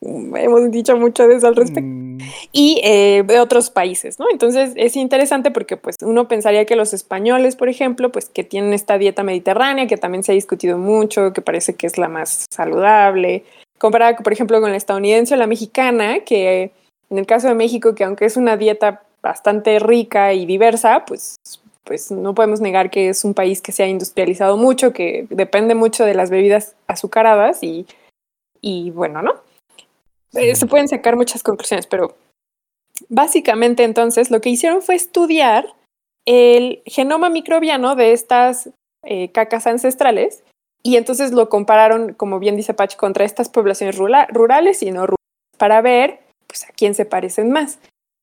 [0.06, 2.18] hemos dicho mucho de eso al respecto, mm.
[2.52, 4.26] y eh, de otros países, ¿no?
[4.32, 8.74] Entonces es interesante porque pues uno pensaría que los españoles, por ejemplo, pues que tienen
[8.74, 12.46] esta dieta mediterránea, que también se ha discutido mucho, que parece que es la más
[12.50, 13.44] saludable,
[13.78, 16.72] comparada, por ejemplo, con la estadounidense o la mexicana, que
[17.10, 21.36] en el caso de México, que aunque es una dieta bastante rica y diversa, pues
[21.86, 25.76] pues no podemos negar que es un país que se ha industrializado mucho, que depende
[25.76, 27.86] mucho de las bebidas azucaradas y,
[28.60, 29.36] y bueno, ¿no?
[30.36, 32.16] Eh, se pueden sacar muchas conclusiones, pero
[33.10, 35.74] básicamente entonces lo que hicieron fue estudiar
[36.26, 38.70] el genoma microbiano de estas
[39.04, 40.44] eh, cacas ancestrales
[40.84, 45.16] y entonces lo compararon, como bien dice Patch, contra estas poblaciones rurales y no rurales
[45.58, 47.80] para ver pues, a quién se parecen más.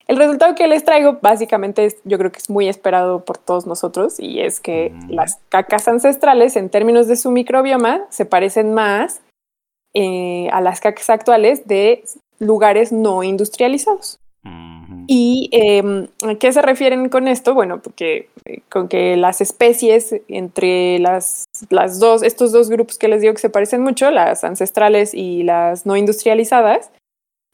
[0.06, 3.66] El resultado que les traigo básicamente es, yo creo que es muy esperado por todos
[3.66, 5.10] nosotros y es que mm.
[5.10, 9.22] las cacas ancestrales en términos de su microbioma se parecen más
[9.94, 12.04] eh, a las cacas actuales de
[12.38, 14.18] lugares no industrializados.
[15.06, 17.54] ¿Y em, a qué se refieren con esto?
[17.54, 23.08] Bueno, porque eh, con que las especies entre las, las dos, estos dos grupos que
[23.08, 26.90] les digo que se parecen mucho, las ancestrales y las no industrializadas,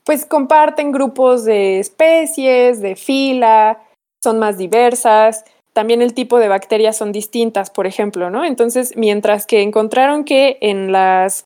[0.05, 3.83] pues comparten grupos de especies, de fila,
[4.23, 8.45] son más diversas, también el tipo de bacterias son distintas, por ejemplo, ¿no?
[8.45, 11.45] Entonces, mientras que encontraron que en las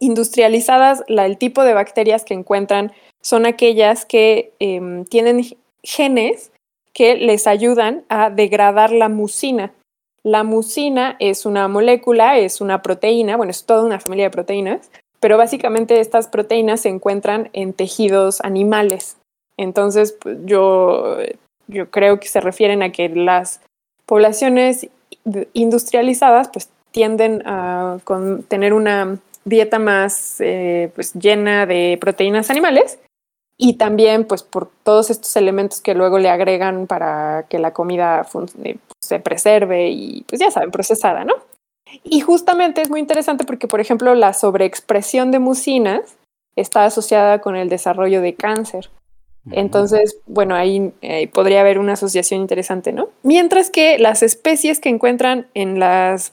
[0.00, 5.42] industrializadas el tipo de bacterias que encuentran son aquellas que em, tienen
[5.82, 6.50] genes
[6.92, 9.72] que les ayudan a degradar la mucina.
[10.24, 14.90] La mucina es una molécula, es una proteína, bueno, es toda una familia de proteínas,
[15.20, 19.16] pero básicamente estas proteínas se encuentran en tejidos animales.
[19.56, 21.16] Entonces, pues, yo,
[21.66, 23.60] yo creo que se refieren a que las
[24.06, 24.88] poblaciones
[25.52, 27.98] industrializadas pues tienden a
[28.48, 32.98] tener una dieta más eh, pues, llena de proteínas animales
[33.56, 38.26] y también pues por todos estos elementos que luego le agregan para que la comida
[38.64, 41.34] eh, se preserve y pues ya saben, procesada, ¿no?
[42.04, 46.16] Y justamente es muy interesante porque, por ejemplo, la sobreexpresión de mucinas
[46.56, 48.88] está asociada con el desarrollo de cáncer.
[49.50, 50.94] Entonces, bueno, ahí
[51.34, 53.10] podría haber una asociación interesante, ¿no?
[53.22, 56.32] Mientras que las especies que encuentran en las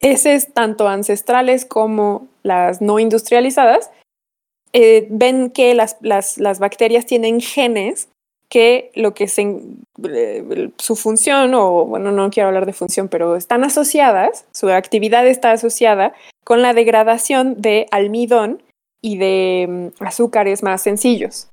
[0.00, 3.90] heces, tanto ancestrales como las no industrializadas,
[4.72, 8.08] eh, ven que las, las, bacterias tienen genes
[8.50, 9.60] que lo que se,
[10.04, 15.26] eh, su función, o bueno, no quiero hablar de función, pero están asociadas, su actividad
[15.26, 18.62] está asociada con la degradación de almidón
[19.02, 21.50] y de mm, azúcares más sencillos.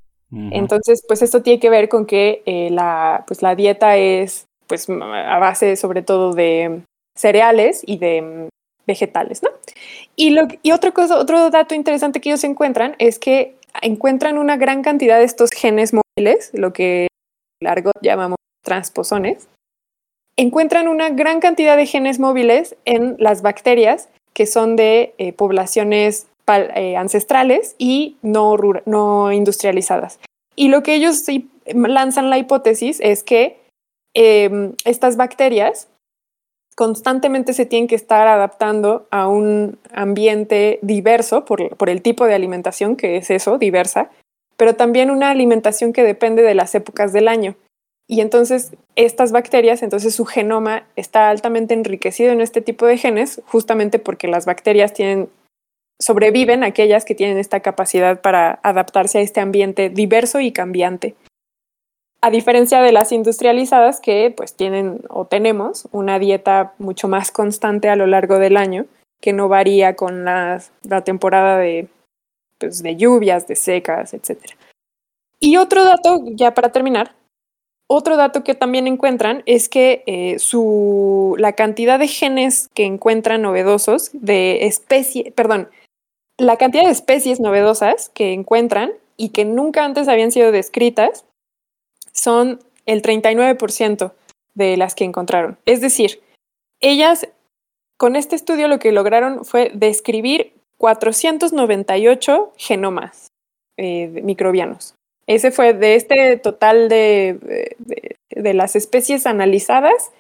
[0.52, 4.90] Entonces, pues esto tiene que ver con que eh, la, pues, la dieta es pues
[4.90, 6.82] a base sobre todo de
[7.16, 8.48] cereales y de mm,
[8.88, 9.50] vegetales, ¿no?
[10.16, 14.84] Y, lo, y cosa, otro dato interesante que ellos encuentran es que encuentran una gran
[14.84, 17.08] cantidad de estos genes móviles, lo que
[17.62, 19.48] largo llamamos transposones,
[20.38, 26.28] encuentran una gran cantidad de genes móviles en las bacterias que son de eh, poblaciones
[26.48, 30.20] eh, ancestrales y no, no industrializadas.
[30.56, 31.24] Y lo que ellos
[31.66, 33.58] lanzan la hipótesis es que
[34.14, 35.88] em, estas bacterias
[36.76, 42.36] constantemente se tienen que estar adaptando a un ambiente diverso por, por, el tipo de
[42.36, 44.12] alimentación que es eso, diversa,
[44.58, 47.56] pero también una alimentación que depende de las épocas del año.
[48.08, 53.42] Y entonces estas bacterias, entonces su genoma está altamente enriquecido en este tipo de genes,
[53.48, 55.30] justamente porque las bacterias tienen,
[56.00, 61.16] sobreviven aquellas que tienen esta capacidad para adaptarse a este ambiente diverso y cambiante
[62.26, 67.88] a diferencia de las industrializadas que pues tienen o tenemos una dieta mucho más constante
[67.88, 68.88] a lo largo del año,
[69.22, 70.60] que no varía con la,
[71.04, 71.88] temporada de,
[72.58, 74.40] pues, de lluvias, de secas, etc.
[75.40, 77.14] Y otro dato, ya para terminar,
[77.88, 83.44] otro dato que también encuentran es que eh, su, la cantidad de genes que encuentran
[83.44, 85.70] novedosos de especie, perdón,
[86.40, 91.24] la cantidad de especies novedosas que encuentran y que nunca antes habían sido descritas
[92.16, 94.14] son el 39%
[94.56, 95.58] de las que encontraron.
[95.66, 96.22] Es decir,
[96.80, 97.28] ellas
[97.98, 103.28] con este estudio lo que lograron fue describir 498 genomas
[103.78, 104.96] eh, microbianos.
[105.28, 107.76] Ese fue de este total de,
[108.30, 110.12] de, las especies analizadas,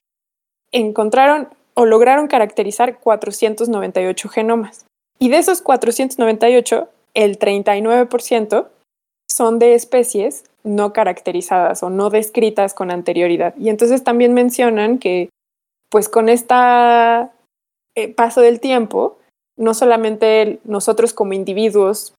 [0.72, 4.86] encontraron o lograron caracterizar 498 genomas.
[5.20, 8.68] Y de esos 498, el 39%
[9.36, 13.54] son de especies no caracterizadas o no descritas con anterioridad.
[13.58, 15.30] Y entonces también mencionan que,
[15.89, 16.55] pues con este
[18.16, 19.20] paso del tiempo,
[19.57, 22.14] no solamente nosotros como individuos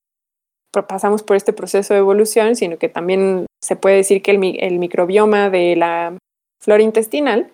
[0.88, 5.49] pasamos por este proceso de evolución, sino que también se puede decir que el, microbioma
[5.49, 6.18] de la
[6.61, 7.51] flora intestinal,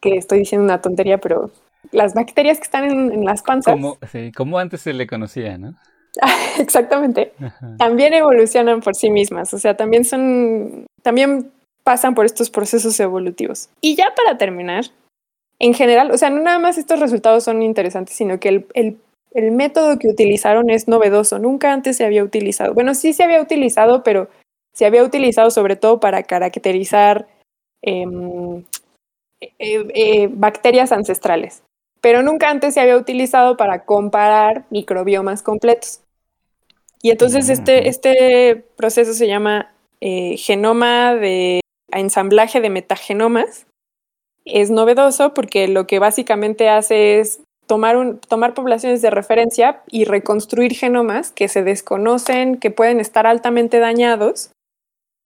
[0.00, 1.52] que estoy diciendo una tontería, pero
[1.92, 3.74] las bacterias que están en, las panzas.
[3.74, 3.96] Como,
[4.36, 5.76] como antes se le conocía, ¿no?
[6.58, 7.32] Exactamente.
[7.78, 11.50] También evolucionan por sí mismas, o sea, también son, también
[11.84, 13.68] pasan por estos procesos evolutivos.
[13.80, 14.86] Y ya para terminar,
[15.58, 18.98] en general, o sea, no nada más estos resultados son interesantes, sino que el, el,
[19.32, 22.74] el método que utilizaron es novedoso, nunca antes se había utilizado.
[22.74, 24.28] Bueno, sí se había utilizado, pero
[24.74, 27.26] se había utilizado sobre todo para caracterizar
[27.82, 28.64] em,
[29.40, 29.48] eh,
[29.94, 31.62] eh, bacterias ancestrales,
[32.00, 36.00] pero nunca antes se había utilizado para comparar microbiomas completos.
[37.02, 41.60] Y entonces este, este proceso se llama eh, genoma de
[41.92, 43.66] ensamblaje de metagenomas.
[44.44, 50.04] Es novedoso porque lo que básicamente hace es tomar, un, tomar poblaciones de referencia y
[50.04, 54.50] reconstruir genomas que se desconocen, que pueden estar altamente dañados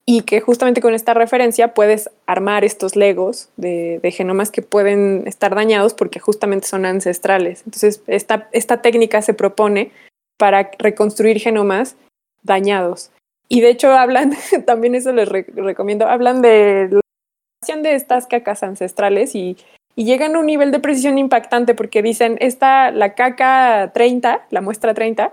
[0.06, 5.54] y que justamente con esta referencia puedes armar estos legos de, genomas que pueden estar
[5.54, 7.62] dañados porque justamente son ancestrales.
[7.64, 9.92] Entonces, esta, esta técnica se propone
[10.36, 11.96] para reconstruir genomas
[12.42, 13.10] dañados.
[13.48, 14.34] Y de hecho hablan,
[14.66, 19.56] también eso les recomiendo, hablan de la de estas cacas ancestrales y,
[19.96, 24.60] y, llegan a un nivel de precisión impactante porque dicen, esta, la caca 30, la
[24.60, 25.32] muestra 30,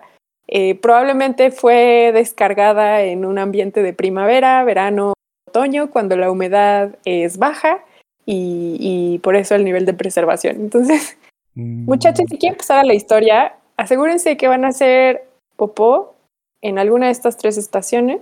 [0.51, 5.13] eh, probablemente fue descargada en un ambiente de primavera, verano,
[5.47, 7.85] otoño, cuando la humedad es baja
[8.25, 10.57] y, y por eso el nivel de preservación.
[10.57, 11.17] Entonces,
[11.55, 11.85] mm.
[11.85, 15.23] muchachos, si quieren pasar a la historia, asegúrense que van a hacer
[15.55, 16.15] popó
[16.61, 18.19] en alguna de estas tres estaciones,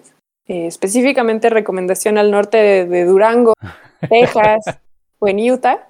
[0.48, 3.54] eh, específicamente recomendación al norte de, Durango,
[4.10, 4.80] Texas
[5.20, 5.89] o en Utah.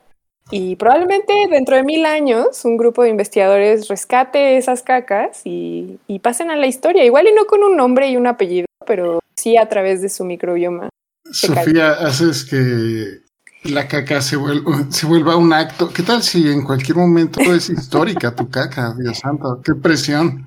[0.52, 6.50] Y probablemente dentro de mil años un grupo de investigadores rescate esas cacas y, pasen
[6.52, 9.70] a la historia, igual y no con un nombre y un apellido, pero sí a
[9.70, 10.90] través de su microbioma.
[11.32, 13.20] Sofía, haces que
[13.64, 15.90] la caca se vuelva, se vuelva un acto.
[15.90, 19.62] ¿Qué tal si en cualquier momento es histórica tu caca, Dios santo?
[19.64, 20.46] ¡Qué presión!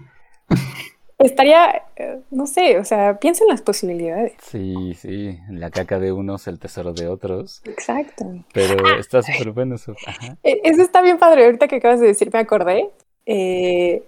[1.22, 4.32] Estaría, eh, no sé, o sea, piensa en las posibilidades.
[4.42, 7.62] Sí, sí, la caca de unos, el tesoro de otros.
[7.64, 8.24] Exacto.
[8.52, 9.94] Pero está súper bueno eso.
[10.42, 12.90] E, eso está bien padre, ahorita que acabas de decir, me acordé.
[13.26, 14.02] Eh,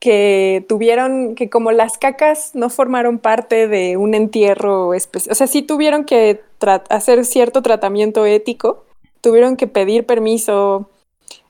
[0.00, 5.48] que tuvieron, que como las cacas no formaron parte de un entierro especial, o sea,
[5.48, 6.40] sí tuvieron que
[6.88, 8.84] hacer cierto tratamiento ético,
[9.20, 10.88] tuvieron que pedir permiso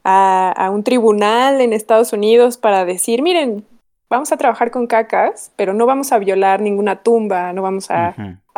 [0.03, 3.67] a, a, un tribunal en Estados Unidos para decir, miren,
[4.11, 8.15] vamos a trabajar con cacas, pero no vamos a violar ninguna tumba, no vamos a,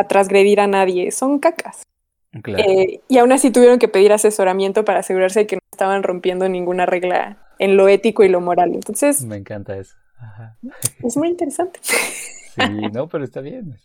[0.09, 1.83] transgredir a nadie, son cacas.
[2.33, 6.49] Eh, y aún así tuvieron que pedir asesoramiento para asegurarse de que no estaban rompiendo
[6.49, 8.73] ninguna regla en lo ético y lo moral.
[8.75, 9.25] Entonces...
[9.25, 9.97] Me encanta eso.
[11.03, 11.81] Es muy interesante.
[12.51, 13.79] Sí, no, pero está bien.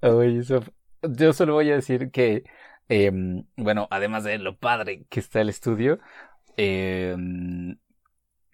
[0.00, 0.42] Oye,
[1.02, 2.44] yo solo voy a decir que,
[2.88, 5.98] em, bueno, además de lo padre que está el estudio,
[6.56, 7.76] em,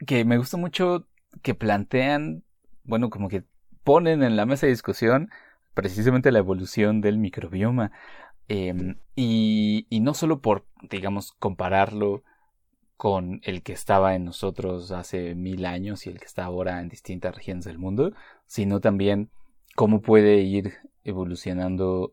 [0.05, 1.07] que me gusta mucho
[1.43, 2.43] que plantean,
[2.85, 3.45] bueno, como que
[3.83, 5.31] ponen en la mesa de discusión
[5.75, 7.93] precisamente la evolución del microbioma.
[8.49, 12.23] Em, y, y, no solo por, digamos, compararlo
[12.97, 16.89] con el que estaba en nosotros hace mil años y el que está ahora en
[16.89, 18.13] distintas regiones del mundo,
[18.47, 19.31] sino también
[19.75, 20.75] cómo puede ir
[21.05, 22.13] evolucionando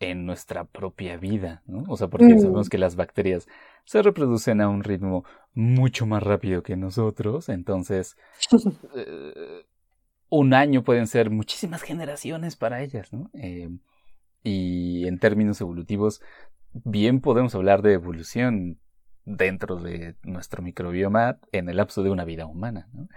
[0.00, 1.84] en nuestra propia vida, ¿no?
[1.88, 2.38] O sea, porque mm.
[2.40, 3.48] sabemos que las bacterias
[3.86, 5.24] se reproducen a un ritmo
[5.54, 8.16] mucho más rápido que nosotros, entonces
[8.94, 9.64] eh,
[10.28, 13.30] un año pueden ser muchísimas generaciones para ellas, ¿no?
[13.32, 13.70] Eh,
[14.42, 16.20] y en términos evolutivos,
[16.72, 18.78] bien podemos hablar de evolución
[19.24, 23.08] dentro de nuestro microbioma en el lapso de una vida humana, ¿no?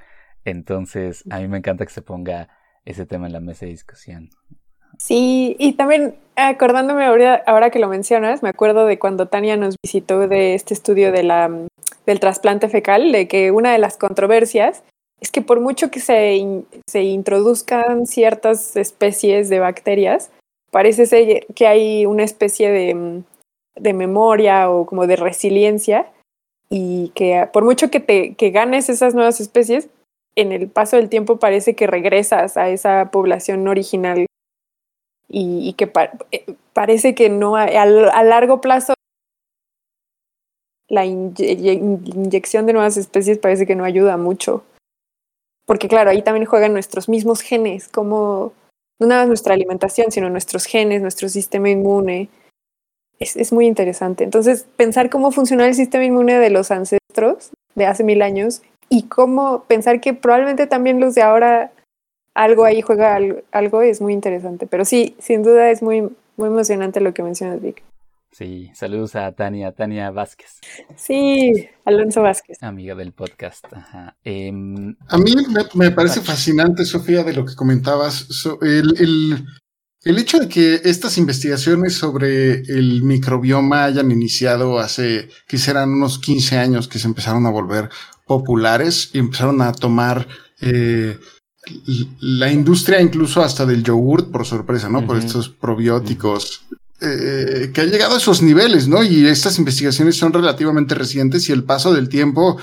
[0.45, 2.49] Entonces, a mí me encanta que se ponga
[2.85, 4.29] ese tema en la mesa de discusión.
[4.99, 9.75] Sí, y también acordándome ahora, ahora, que lo mencionas, me acuerdo de cuando Tania nos
[9.83, 11.49] visitó de este estudio de la,
[12.05, 14.83] del trasplante fecal, de que una de las controversias
[15.21, 20.31] es que por mucho que se, se introduzcan ciertas especies de bacterias,
[20.71, 23.23] parece ser que hay una especie de,
[23.75, 26.07] de memoria o como de resiliencia
[26.69, 29.89] y que por mucho que, te, que ganes esas nuevas especies,
[30.35, 34.25] en el paso del tiempo parece que regresas a esa población original
[35.29, 35.91] y, que
[36.31, 38.95] eh, parece que no a, a, largo plazo
[40.89, 44.63] la inyección de nuevas especies parece que no ayuda mucho.
[45.67, 48.53] Porque claro, ahí también juegan nuestros mismos genes, como
[48.99, 52.29] no nada más nuestra alimentación, sino nuestros genes, nuestro sistema inmune.
[53.19, 54.23] Es, es muy interesante.
[54.23, 59.03] Entonces, pensar cómo funciona el sistema inmune de los ancestros de hace mil años y
[59.03, 61.71] cómo pensar que probablemente también los de ahora
[62.39, 63.19] algo ahí juega
[63.51, 64.65] algo, es muy interesante.
[64.65, 66.01] Pero sí, sin duda es muy,
[66.37, 67.83] muy emocionante lo que mencionas, Vic.
[68.31, 70.59] Sí, saludos a Tania, Tania Vázquez.
[70.95, 72.57] Sí, Alonso Vázquez.
[72.61, 73.65] Amiga del podcast.
[74.23, 75.33] Em, a mí
[75.73, 78.27] me, parece fascinante, Sofía, de lo que comentabas.
[78.61, 79.43] el,
[80.05, 86.57] el, hecho de que estas investigaciones sobre el microbioma hayan iniciado hace, quisieran unos 15
[86.57, 87.89] años que se empezaron a volver
[88.25, 90.27] populares y empezaron a tomar
[90.61, 91.17] eh,
[92.19, 95.05] la industria incluso hasta del yogurt, por sorpresa, ¿no?
[95.05, 96.61] Por estos probióticos
[97.01, 99.03] eh, que ha llegado a esos niveles, ¿no?
[99.03, 102.57] Y estas investigaciones son relativamente recientes y el paso del tiempo,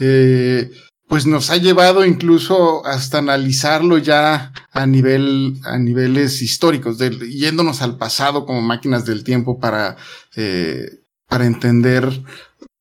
[0.00, 0.70] eh,
[1.08, 7.98] pues nos ha llevado incluso hasta analizarlo ya a nivel, a niveles históricos, yéndonos al
[7.98, 9.98] pasado como máquinas del tiempo para,
[10.36, 12.08] eh, para entender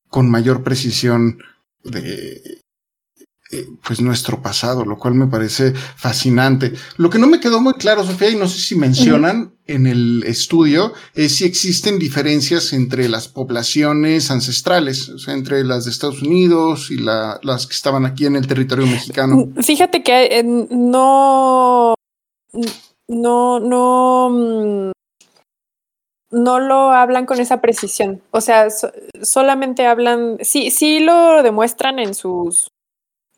[0.08, 1.40] con mayor precisión
[1.84, 2.61] de,
[3.54, 6.72] eh, pues nuestro pasado, lo cual me parece fascinante.
[6.96, 10.24] Lo que no me quedó muy claro, Sofía, y no sé si mencionan en el
[10.26, 16.22] estudio, es si existen diferencias entre las poblaciones ancestrales, o sea, entre las de Estados
[16.22, 19.50] Unidos y las que estaban aquí en el territorio mexicano.
[19.62, 21.94] Fíjate que eh, no,
[23.10, 24.92] no, no, mm,
[26.32, 28.22] no lo hablan con esa precisión.
[28.32, 28.68] O sea,
[29.22, 32.72] solamente hablan, sí, sí lo demuestran en sus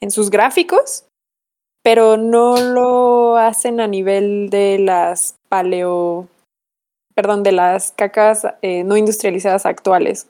[0.04, 1.06] en sus gráficos,
[1.82, 6.28] pero no lo hacen a nivel de las paleo,
[7.16, 10.28] perdón, de las cacas eh, no industrializadas actuales.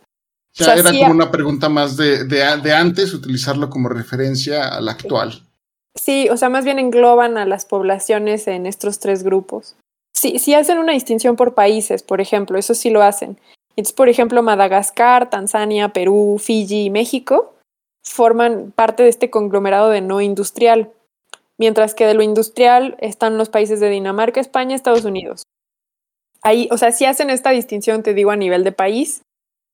[0.60, 4.92] O sea, era como una pregunta más de, de, antes, utilizarlo como referencia a la
[4.92, 5.42] actual.
[5.96, 9.76] Sí, o sea, más bien engloban a las poblaciones en estos tres grupos.
[10.16, 13.40] Sí, sí hacen una distinción por países, por ejemplo, eso sí lo hacen.
[13.76, 17.53] Entonces, por ejemplo, Madagascar, Tanzania, Perú, Fiji y México
[18.04, 20.92] forman parte de este conglomerado de no industrial,
[21.58, 25.44] mientras que de lo industrial están los países de Dinamarca, España, Estados Unidos.
[26.42, 29.22] Ahí, o sea, sí hacen esta distinción, te digo, a nivel de país,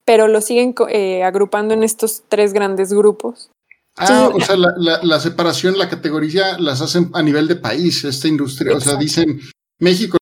[0.05, 3.49] pero lo siguen eh, agrupando en estos tres grandes grupos.
[3.97, 8.77] Ah, o sea, la, separación, la categoría las hacen a nivel de país, esta industria.
[8.77, 9.41] O sea, dicen
[9.79, 10.17] México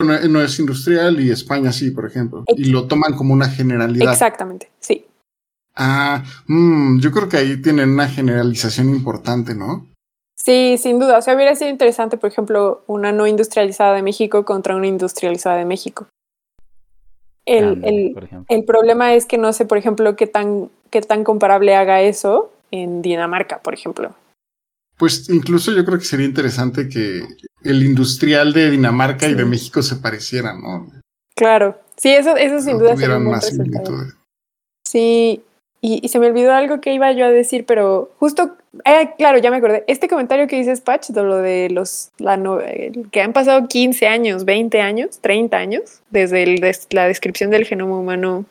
[0.00, 2.44] no es industrial y España sí, por ejemplo.
[2.56, 4.12] Y lo toman como una generalidad.
[4.12, 5.04] Exactamente, sí.
[5.82, 9.86] Ah, mm, yo creo que ahí tienen una generalización importante, ¿no?
[10.36, 11.16] Sí, sin duda.
[11.16, 15.56] O sea, hubiera sido interesante, por ejemplo, una no industrializada de México contra una industrializada
[15.56, 16.06] de México.
[17.46, 18.14] El,
[18.48, 22.52] el, problema es que no sé, por ejemplo, qué tan, qué tan comparable haga eso
[22.70, 24.14] en Dinamarca, por ejemplo.
[24.98, 27.26] Pues incluso yo creo que sería interesante que
[27.64, 30.92] el industrial de Dinamarca y de México se parecieran, ¿no?
[31.34, 33.50] Claro, sí, eso, eso sin duda sería un más
[34.86, 35.42] Sí,
[35.82, 39.50] y, se me olvidó algo que iba yo a decir, pero justo, eh, claro, ya
[39.50, 39.84] me acordé.
[39.86, 42.38] Este comentario que dices, Patch, de lo de los, la
[43.10, 47.98] que han pasado 15 años, 20 años, 30 años, desde el, la descripción del genoma
[47.98, 48.44] humano.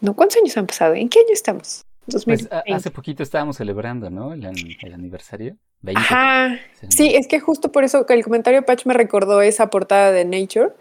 [0.00, 0.94] No, ¿cuántos años han pasado?
[0.94, 1.84] ¿En qué año estamos?
[2.24, 4.32] Pues, hace poquito estábamos celebrando, ¿no?
[4.34, 4.44] El,
[4.92, 5.56] aniversario.
[5.94, 6.58] Ajá.
[6.88, 10.24] Sí, es que justo por eso que el comentario Patch me recordó esa portada de
[10.24, 10.72] Nature,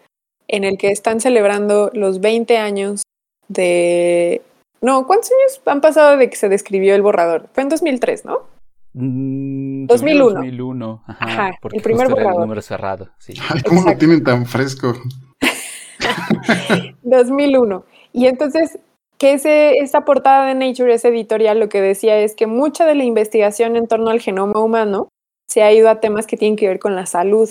[0.47, 3.03] en el que están celebrando los 20 años
[3.47, 4.41] de
[4.81, 7.49] no, ¿cuántos años han pasado de que se describió el borrador?
[7.53, 8.47] Fue en 2003, ¿no?
[8.93, 10.33] 2001.
[10.35, 12.33] 2001, ajá, porque el primer borrador.
[12.33, 13.33] el número cerrado, sí.
[13.53, 14.93] Ay, ¿cómo lo tienen tan fresco?
[17.03, 17.83] 2001.
[18.13, 18.79] Y entonces,
[19.17, 22.95] que ese, esa portada de Nature, ese editorial, lo que decía es que mucha de
[22.95, 25.09] la investigación en torno al genoma humano
[25.47, 27.49] se ha ido a temas que tienen que ver con la salud.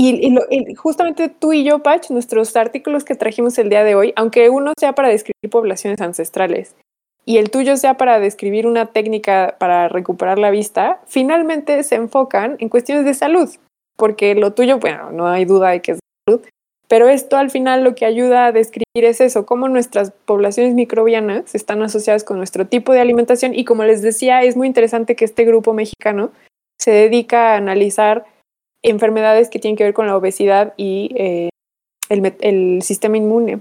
[0.00, 4.48] Y, justamente tú y yo, Patch, nuestros artículos que trajimos el día de hoy, aunque
[4.48, 6.76] uno sea para describir poblaciones ancestrales
[7.24, 12.54] y el tuyo sea para describir una técnica para recuperar la vista, finalmente se enfocan
[12.60, 13.50] en cuestiones de salud,
[13.96, 16.46] porque lo tuyo, bueno, no hay duda de que es salud,
[16.86, 21.56] pero esto al final lo que ayuda a describir es eso, cómo nuestras poblaciones microbianas
[21.56, 25.24] están asociadas con nuestro tipo de alimentación y como les decía, es muy interesante que
[25.24, 26.30] este grupo mexicano
[26.80, 28.24] se dedica a analizar
[28.90, 31.50] enfermedades que tienen que ver con la obesidad y eh,
[32.08, 33.60] el, sistema inmune.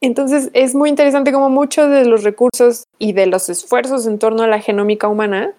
[0.00, 4.42] Entonces es muy interesante como muchos de los recursos y de los esfuerzos en torno
[4.42, 5.52] a la genómica humana,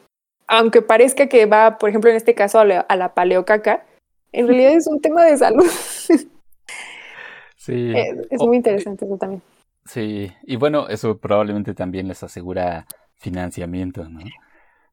[0.47, 3.83] aunque parezca que va, por ejemplo, en este caso a la, paleocaca,
[4.31, 5.65] en realidad es un tema de salud.
[7.57, 7.91] Sí.
[7.93, 9.41] Es, muy interesante eso también.
[9.83, 12.85] Sí, y bueno, eso probablemente también les asegura
[13.17, 14.21] financiamiento, ¿no?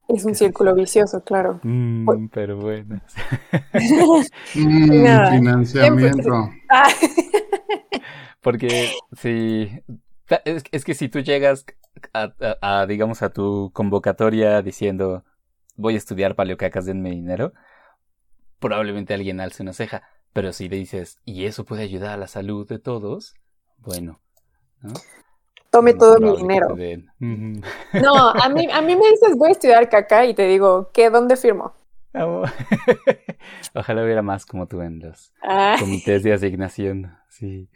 [0.09, 1.61] Es un círculo vicioso, claro.
[1.63, 3.01] Mm, pero bueno.
[4.55, 6.51] Mm, financiamiento.
[8.43, 9.71] Porque si
[10.45, 11.65] es, que si tú llegas
[12.13, 15.25] a, digamos, a tu convocatoria diciendo
[15.77, 17.53] voy a estudiar paleocacas, denme dinero,
[18.59, 20.03] probablemente alguien alce una ceja.
[20.33, 23.35] Pero si le dices, y eso puede ayudar a la salud de todos,
[23.79, 24.21] bueno,
[24.83, 24.93] ¿no?
[25.75, 26.69] Tome todo mi dinero.
[27.19, 31.11] No, a mí, a mí me dices, voy a estudiar caca y te digo, ¿qué?
[31.11, 31.75] ¿Dónde firmo?
[33.75, 35.75] Ojalá hubiera más como tú en los ah.
[35.81, 37.13] comités de asignación.
[37.29, 37.69] Sí.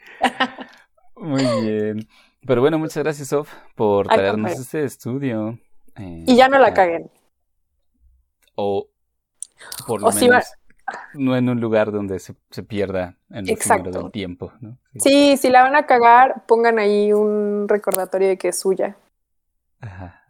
[1.17, 2.07] Muy bien.
[2.47, 5.59] Pero bueno, muchas gracias, Sof, por traernos este estudio.
[5.97, 7.11] Eh, y ya no la caguen.
[8.55, 8.87] O
[9.85, 10.45] por lo menos
[11.13, 12.33] no en un lugar donde se,
[12.63, 13.91] pierda en el Exacto.
[13.91, 14.53] del tiempo.
[14.59, 14.77] ¿no?
[14.95, 15.37] Sí.
[15.37, 18.97] si la van a cagar, pongan ahí un recordatorio de que es suya.
[19.81, 20.21] Ajá,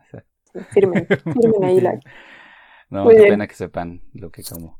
[0.72, 2.00] firmen, firmen ahí la.
[2.90, 4.80] No, qué pena que sepan lo que como.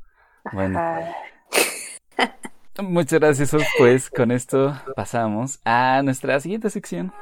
[0.52, 0.80] Bueno.
[2.82, 7.12] Muchas gracias, pues con esto pasamos a nuestra siguiente sección.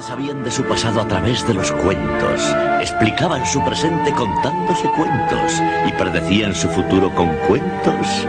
[0.00, 5.92] Sabían de su pasado a través de los cuentos, explicaban su presente contándose cuentos y
[5.92, 8.26] predecían su futuro con cuentos,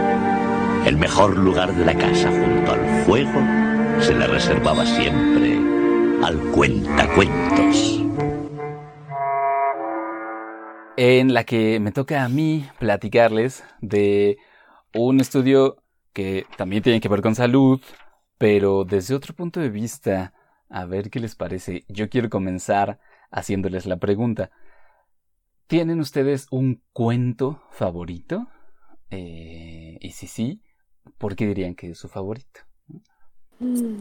[0.84, 3.40] el mejor lugar de la casa junto al fuego
[4.00, 5.58] se le reservaba siempre
[6.24, 8.02] al cuentacuentos.
[10.96, 14.38] En la que me toca a mí platicarles de
[14.94, 15.76] un estudio
[16.12, 17.80] que también tiene que ver con salud,
[18.36, 20.32] pero desde otro punto de vista,
[20.70, 21.84] a ver qué les parece.
[21.88, 23.00] Yo quiero comenzar
[23.30, 24.50] haciéndoles la pregunta.
[25.66, 28.48] ¿Tienen ustedes un cuento favorito?
[29.10, 30.62] Eh, y si sí,
[31.18, 32.60] ¿por qué dirían que es su favorito?
[33.58, 33.98] Mm.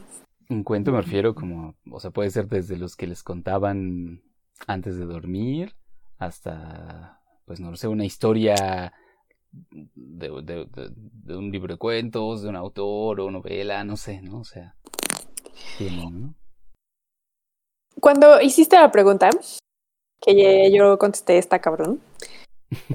[0.49, 4.23] Un cuento me refiero como, o sea, puede ser desde los que les contaban
[4.67, 5.75] antes de dormir
[6.17, 8.93] hasta, pues no sé, una historia
[9.51, 14.39] de, de, un libro de cuentos, de un autor o novela, no sé, ¿no?
[14.39, 14.75] O sea,
[18.01, 19.29] Cuando hiciste la pregunta,
[20.21, 22.01] que yo contesté esta cabrón,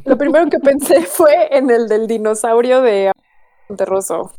[0.05, 3.13] lo primero que pensé fue en el del dinosaurio de
[3.69, 4.33] Monterroso.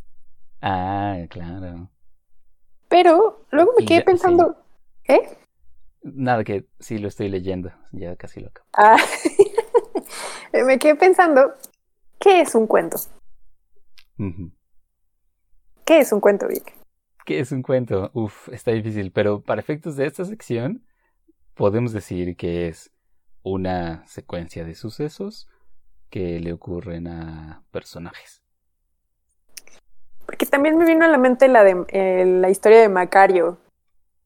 [0.62, 1.90] Ah, claro.
[2.88, 4.56] Pero luego me quedé pensando,
[5.08, 5.38] ¿eh?
[6.04, 8.68] Nada, que sí lo estoy leyendo, ya casi lo acabo.
[8.74, 8.98] Ah,
[10.54, 11.56] me quedé pensando
[12.20, 12.98] ¿Qué es un cuento?
[15.86, 16.74] ¿Qué es un cuento, Vic?
[17.26, 18.12] ¿Qué es un cuento?
[18.14, 20.86] Uf, está difícil, pero para efectos de esta sección
[21.56, 22.92] podemos decir que es
[23.42, 25.50] una secuencia de sucesos
[26.12, 28.44] que le ocurren a personajes.
[30.28, 33.58] Porque también me vino a la mente la de eh, la historia de Macario,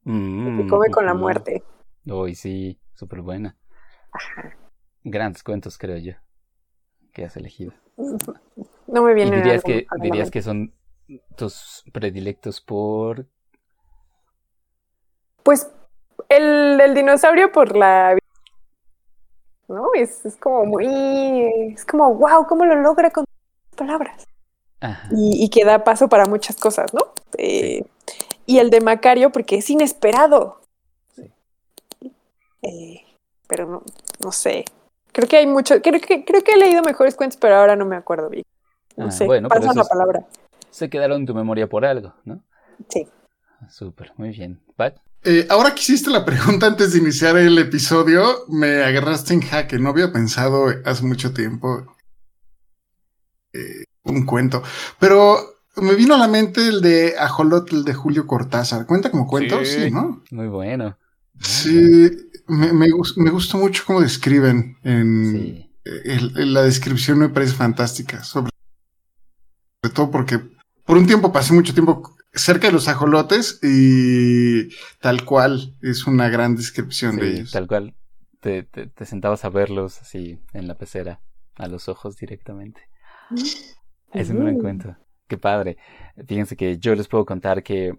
[0.04, 1.64] que mm, come con la muerte.
[2.06, 3.58] Uy, sí, súper buena.
[4.12, 4.58] Ajá.
[5.06, 6.14] Grandes cuentos, creo yo,
[7.14, 7.72] que has elegido.
[8.88, 9.38] No me viene.
[9.38, 10.74] ¿Y dirías, que, dirías que son
[11.36, 13.26] tus predilectos por...?
[15.44, 15.70] Pues
[16.28, 18.18] el del dinosaurio por la...
[19.68, 19.90] ¿No?
[19.96, 20.88] Es, es como muy...
[21.74, 23.26] Es como, wow, ¿cómo lo logra con
[23.76, 24.26] palabras?
[25.12, 27.02] Y, y, que da paso para muchas cosas, ¿no?
[27.38, 27.84] Eh,
[28.46, 30.62] y el de Macario porque es inesperado.
[31.16, 31.32] Sí.
[32.62, 33.04] Eh,
[33.48, 33.84] pero no,
[34.24, 34.64] no sé.
[35.12, 37.86] Creo que hay mucho, creo que, creo que he leído mejores cuentos, pero ahora no
[37.86, 38.46] me acuerdo bien.
[38.96, 40.26] No ah, sé, bueno, pasa la palabra.
[40.72, 42.44] Se quedaron en tu memoria por algo, ¿no?
[42.90, 43.08] Sí.
[43.70, 44.62] Súper, muy bien.
[44.76, 44.98] Pat.
[45.24, 49.78] Eh, ahora que hiciste la pregunta antes de iniciar el episodio, me agarraste en jaque.
[49.78, 51.86] No había pensado hace mucho tiempo
[53.54, 54.64] eh, un cuento,
[54.98, 55.38] pero
[55.76, 58.86] me vino a la mente el de Ajolotl de Julio Cortázar.
[58.86, 59.64] ¿Cuenta como cuento?
[59.66, 60.24] Sí, ¿no?
[60.32, 60.98] Muy bueno.
[61.42, 62.10] Sí,
[62.48, 64.78] me, me, me gustó mucho cómo describen.
[64.84, 65.68] En,
[66.54, 68.24] la descripción me parece fantástica.
[68.24, 68.52] Sobre,
[69.94, 70.40] todo porque
[70.90, 74.70] por un tiempo pasé mucho tiempo cerca de los ajolotes y
[75.00, 77.52] tal cual es una gran descripción de ellos.
[77.52, 77.94] Tal cual.
[78.40, 81.22] Te, te, sentabas a verlos así en la pecera,
[81.58, 82.82] a los ojos directamente.
[84.14, 84.98] Es un buen cuento.
[85.28, 85.78] Qué padre.
[86.26, 87.94] Fíjense que yo les puedo contar que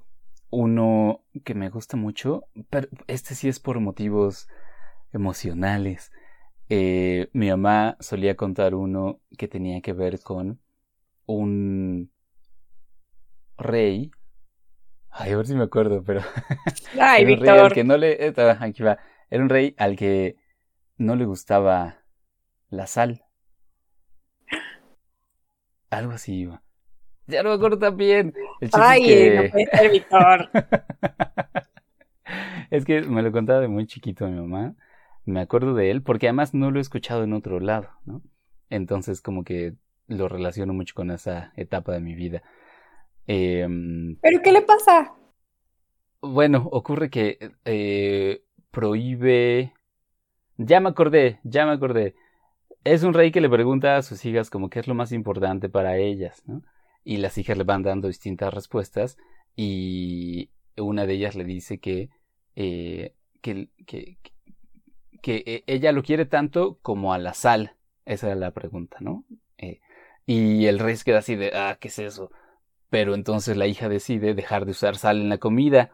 [0.51, 4.49] uno que me gusta mucho, pero este sí es por motivos
[5.12, 6.11] emocionales.
[6.68, 10.59] Eh, mi mamá solía contar uno que tenía que ver con
[11.26, 12.11] un
[13.61, 14.11] rey.
[15.11, 16.20] Ay, a ver si me acuerdo, pero.
[17.00, 17.72] Ay, Víctor.
[17.72, 18.26] que no le.
[18.26, 18.98] Eh, aquí va.
[19.30, 20.36] Era un rey al que
[20.96, 22.02] no le gustaba
[22.68, 23.24] la sal.
[25.90, 26.62] Algo así iba.
[27.26, 28.34] Ya no me acuerdo tan bien.
[28.72, 30.50] Ay, es no puede ser, Víctor.
[32.70, 34.74] es que me lo contaba de muy chiquito mi mamá.
[35.24, 38.22] Me acuerdo de él porque además no lo he escuchado en otro lado, ¿no?
[38.68, 39.74] Entonces como que
[40.06, 42.42] lo relaciono mucho con esa etapa de mi vida.
[43.26, 45.14] Em, ¿Pero qué le pasa?
[46.20, 49.72] Bueno, ocurre que eh, prohíbe...
[50.56, 52.14] Ya me acordé, ya me acordé.
[52.84, 55.70] Es un rey que le pregunta a sus hijas como qué es lo más importante
[55.70, 56.62] para ellas, ¿no?
[57.04, 59.16] y las hijas le van dando distintas respuestas
[59.56, 62.10] y una de ellas le dice que,
[62.56, 64.18] eh, que, que,
[65.22, 67.76] que, e, ella lo quiere tanto como a la sal.
[68.04, 69.24] Esa era la pregunta, ¿no?
[69.58, 69.80] Eh,
[70.26, 72.30] y el rey se queda así de, ah, ¿qué es eso?
[72.91, 75.93] Pero entonces la hija decide dejar de usar sal en la comida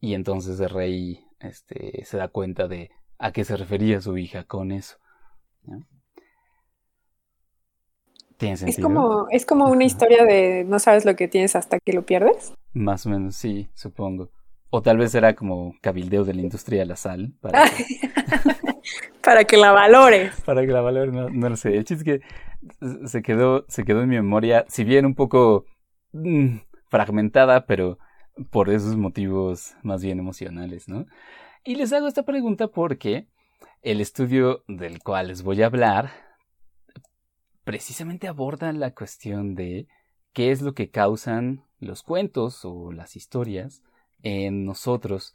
[0.00, 4.44] y entonces el rey este, se da cuenta de a qué se refería su hija
[4.44, 4.96] con eso.
[8.36, 8.78] ¿Tiene sentido?
[8.78, 12.02] Es como, es como una historia de no sabes lo que tienes hasta que lo
[12.04, 12.52] pierdes.
[12.72, 14.30] Más o menos, sí, supongo.
[14.70, 17.32] O tal vez era como cabildeo de la industria de la sal.
[17.40, 17.84] Para que,
[19.22, 20.38] para que la valores.
[20.44, 21.76] para que la valores, no, no lo sé.
[21.76, 25.64] El chiste es que se quedó, se quedó en mi memoria, si bien un poco
[26.12, 27.98] mm, fragmentada, pero
[28.50, 31.06] por esos motivos más bien emocionales, ¿no?
[31.64, 33.26] Y les hago esta pregunta porque
[33.82, 36.10] el estudio del cual les voy a hablar
[37.64, 39.88] precisamente aborda la cuestión de
[40.32, 43.82] qué es lo que causan los cuentos o las historias
[44.22, 45.34] en nosotros,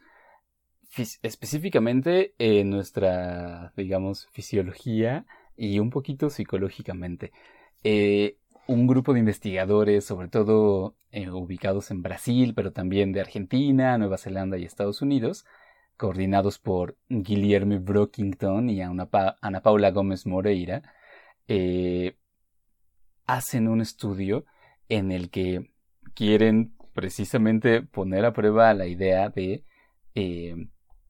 [1.21, 5.25] específicamente en nuestra, digamos, fisiología
[5.57, 7.33] y un poquito psicológicamente.
[7.83, 8.37] Eh,
[8.67, 14.17] un grupo de investigadores, sobre todo eh, ubicados en Brasil, pero también de Argentina, Nueva
[14.17, 15.45] Zelanda y Estados Unidos,
[15.97, 19.09] coordinados por Guillermo Brockington y Ana,
[19.61, 20.83] Paula Gómez Moreira,
[21.47, 22.15] eh,
[23.25, 24.45] hacen un estudio
[24.89, 25.71] en el que
[26.13, 29.63] quieren precisamente poner a prueba la idea de
[30.15, 30.55] eh,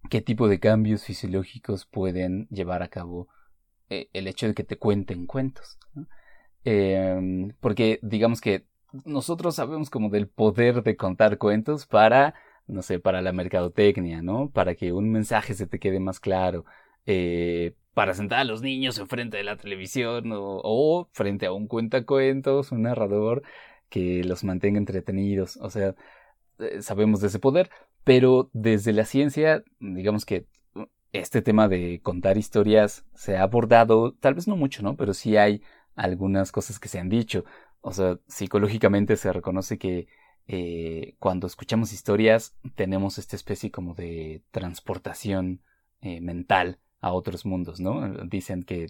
[0.10, 3.28] qué tipo de cambios fisiológicos pueden llevar a cabo
[3.90, 5.78] el hecho de que te cuenten cuentos.
[6.64, 8.66] Em, porque digamos que
[9.06, 12.36] nosotros sabemos como del poder de contar cuentos para,
[12.68, 14.50] no sé, para la mercadotecnia, ¿no?
[14.52, 16.66] Para que un mensaje se te quede más claro,
[17.06, 21.68] eh, para sentar a los niños enfrente de la televisión o, o frente a un
[21.68, 23.44] cuentacuentos, un narrador
[23.90, 25.58] que los mantenga entretenidos.
[25.58, 25.96] O sea,
[26.60, 27.70] eh, sabemos de ese poder,
[28.04, 30.46] pero desde la ciencia, digamos que
[31.12, 34.96] este tema de contar historias se ha abordado, tal vez no mucho, ¿no?
[34.96, 35.62] Pero sí hay
[35.96, 37.46] algunas cosas que se han dicho.
[37.82, 40.08] O sea, psicológicamente se reconoce que
[40.48, 45.62] eh, cuando escuchamos historias tenemos esta especie como de transportación
[46.02, 48.10] eh, mental a otros mundos, ¿no?
[48.26, 48.88] Dicen que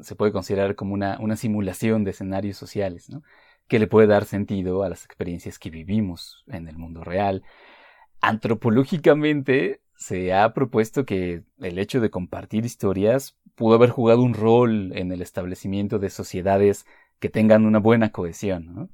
[0.00, 3.22] se puede considerar como una, una simulación de escenarios sociales, ¿no?
[3.68, 7.44] que le puede dar sentido a las experiencias que vivimos en el mundo real.
[8.20, 14.96] Antropológicamente se ha propuesto que el hecho de compartir historias pudo haber jugado un rol
[14.96, 16.86] en el establecimiento de sociedades
[17.18, 18.88] que tengan una buena cohesión, ¿no?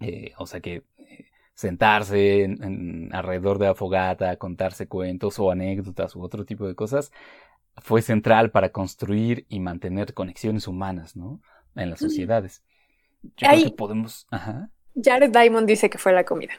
[0.00, 6.16] Eh, o sea que eh, sentarse en, alrededor de la fogata, contarse cuentos o anécdotas
[6.16, 7.12] u otro tipo de cosas
[7.76, 11.40] fue central para construir y mantener conexiones humanas, ¿no?
[11.76, 12.64] En las sociedades.
[13.22, 14.26] Yo creo que podemos.
[14.32, 14.68] Ajá.
[15.00, 16.54] Jared Diamond dice que fue la comida.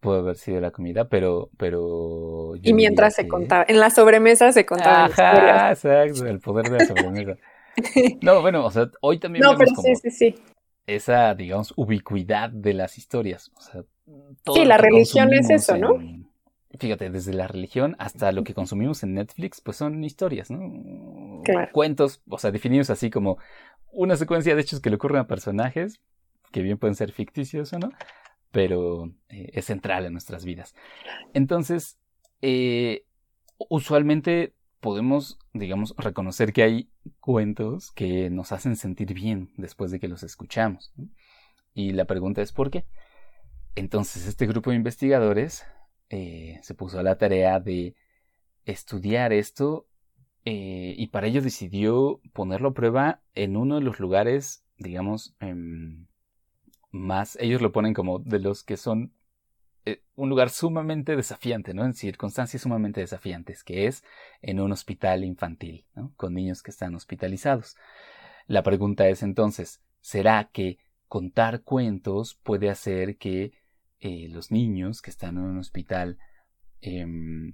[0.00, 1.50] Puede haber sido la comida, pero.
[1.56, 3.64] pero y mientras se contaba.
[3.68, 5.04] En la sobremesa se contaba.
[5.04, 7.36] Ajá, exacto, el poder de la sobremesa.
[8.22, 9.42] no, bueno, o sea, hoy también.
[9.42, 10.34] No, pero sí, sí, sí.
[10.86, 13.50] Esa, digamos, ubicuidad de las historias.
[13.54, 13.82] O sea,
[14.54, 15.98] sí, la religión es eso, ¿no?
[16.78, 21.42] fíjate, desde la religión hasta lo que consumimos en Netflix, pues son historias, ¿no?
[21.44, 21.70] Claro.
[21.72, 23.38] Cuentos, o sea, definidos así como
[23.92, 26.00] una secuencia de hechos que le ocurren a personajes,
[26.52, 27.90] que bien pueden ser ficticios o no,
[28.50, 30.74] pero eh, es central en nuestras vidas.
[31.34, 31.98] Entonces,
[32.42, 33.04] eh,
[33.68, 36.90] usualmente podemos, digamos, reconocer que hay
[37.20, 40.92] cuentos que nos hacen sentir bien después de que los escuchamos.
[41.74, 42.86] Y la pregunta es ¿por qué?
[43.76, 45.64] Entonces, este grupo de investigadores
[46.08, 47.94] eh, se puso a la tarea de
[48.64, 49.86] estudiar esto
[50.44, 56.06] eh, y para ello decidió ponerlo a prueba en uno de los lugares, digamos, em,
[56.90, 59.12] más, ellos lo ponen como de los que son
[59.84, 61.84] eh, un lugar sumamente desafiante, ¿no?
[61.84, 64.04] En circunstancias sumamente desafiantes, que es
[64.42, 66.12] en un hospital infantil, ¿no?
[66.16, 67.76] Con niños que están hospitalizados.
[68.46, 70.78] La pregunta es entonces, ¿será que
[71.08, 73.52] contar cuentos puede hacer que
[74.00, 76.18] eh, los niños que están en un hospital
[76.80, 77.52] em,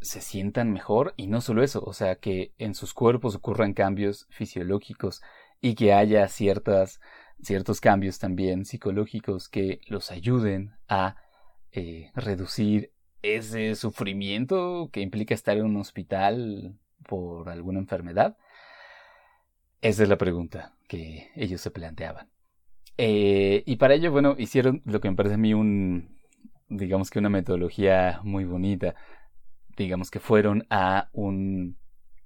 [0.00, 4.26] se sientan mejor y no solo eso, o sea, que en sus cuerpos ocurran cambios
[4.30, 5.22] fisiológicos
[5.60, 7.00] y que haya ciertas,
[7.42, 11.16] ciertos cambios también psicológicos que los ayuden a
[11.72, 18.36] eh, reducir ese sufrimiento que implica estar en un hospital por alguna enfermedad?
[19.80, 22.28] Esa es la pregunta que ellos se planteaban.
[22.96, 26.16] Eh, y para ello, bueno, hicieron lo que me parece a mí un,
[26.68, 28.94] digamos que una metodología muy bonita
[29.76, 31.76] digamos que fueron a un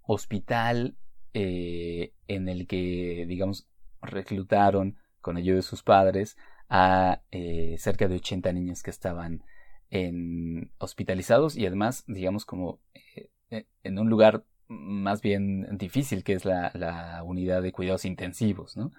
[0.02, 0.96] hospital
[1.34, 3.68] eh, en el que, digamos,
[4.02, 6.36] reclutaron con ayuda de sus padres
[6.68, 9.42] a eh, cerca de 80 niños que estaban
[9.90, 16.44] en, hospitalizados y además, digamos, como eh, en un lugar más bien difícil que es
[16.44, 18.92] la, la unidad de cuidados intensivos, ¿no?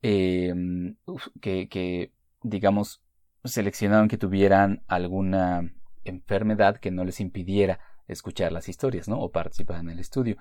[0.00, 0.96] Em,
[1.40, 2.12] que, que,
[2.42, 3.02] digamos,
[3.44, 5.72] seleccionaron que tuvieran alguna
[6.04, 9.18] enfermedad que no les impidiera escuchar las historias, ¿no?
[9.20, 10.36] O participar en el estudio.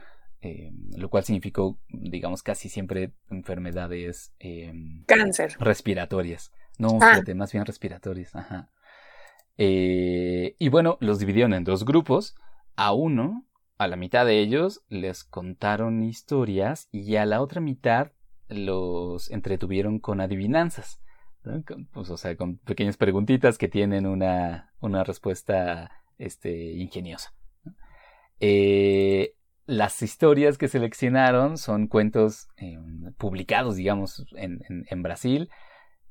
[0.98, 4.34] Lo cual significó, digamos, casi siempre enfermedades
[5.06, 6.52] cáncer respiratorias.
[6.78, 7.22] No, ah.
[7.36, 8.36] más bien respiratorias.
[8.36, 8.70] Ajá.
[9.58, 12.36] y bueno, los dividieron en dos grupos.
[12.76, 13.46] A uno,
[13.78, 18.12] a la mitad de ellos, les contaron historias y a la otra mitad
[18.50, 21.00] los entretuvieron con adivinanzas.
[21.92, 27.34] Pues, o sea, con pequeñas preguntitas que tienen una, una respuesta este, ingeniosa.
[28.40, 29.36] Eh,
[29.66, 35.50] las historias que seleccionaron son cuentos em, publicados, digamos, en, Brasil,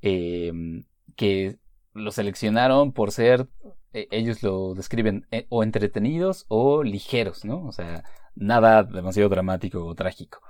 [0.01, 0.83] em,
[1.15, 1.57] que
[1.93, 3.47] lo seleccionaron por ser,
[3.93, 7.63] e, ellos lo describen eh, o entretenidos o ligeros, ¿no?
[7.65, 8.03] O sea,
[8.35, 10.41] nada demasiado dramático o trágico.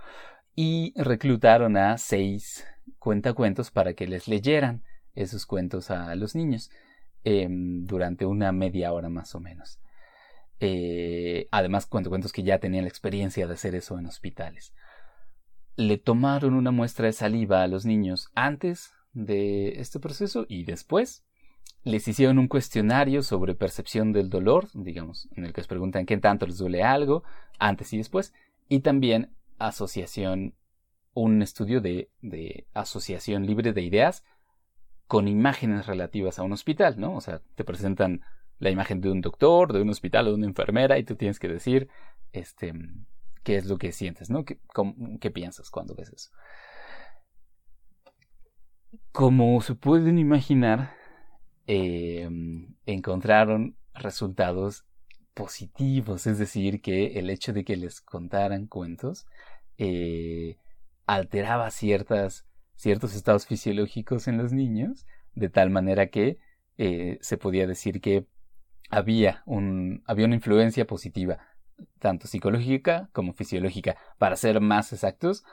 [0.55, 2.65] Y reclutaron a seis
[2.99, 4.83] cuentacuentos para que les leyeran
[5.15, 6.71] esos cuentos a los niños
[7.23, 9.79] em, durante una media hora más o menos.
[10.65, 14.73] Eh, además, cuentos que ya tenían la experiencia de hacer eso en hospitales.
[15.75, 21.25] Le tomaron una muestra de saliva a los niños antes de este proceso y después.
[21.83, 26.17] Les hicieron un cuestionario sobre percepción del dolor, digamos, en el que les preguntan qué
[26.17, 27.23] tanto les duele algo,
[27.59, 28.33] antes y después,
[28.69, 30.55] y también asociación,
[31.13, 34.23] un estudio de, de asociación libre de ideas
[35.07, 37.17] con imágenes relativas a un hospital, ¿no?
[37.17, 38.21] O sea, te presentan
[38.63, 41.39] la imagen de un doctor, de un hospital o de una enfermera y tú tienes
[41.39, 41.89] que decir,
[42.31, 42.73] este,
[43.43, 44.45] qué es lo que sientes, ¿no?
[44.45, 46.29] ¿Qué, piensas cuando ves eso?
[49.11, 50.95] Como se pueden imaginar,
[51.67, 54.85] em, encontraron resultados
[55.33, 59.25] positivos, es decir, que el hecho de que les contaran cuentos
[59.77, 60.57] eh,
[61.05, 62.45] alteraba ciertas
[62.75, 65.05] ciertos estados fisiológicos en los niños,
[65.35, 66.37] de tal manera que
[66.77, 68.25] eh, se podía decir que
[68.93, 71.39] había, un, había una influencia positiva,
[71.99, 73.97] tanto psicológica como fisiológica.
[74.17, 75.43] Para ser más exactos,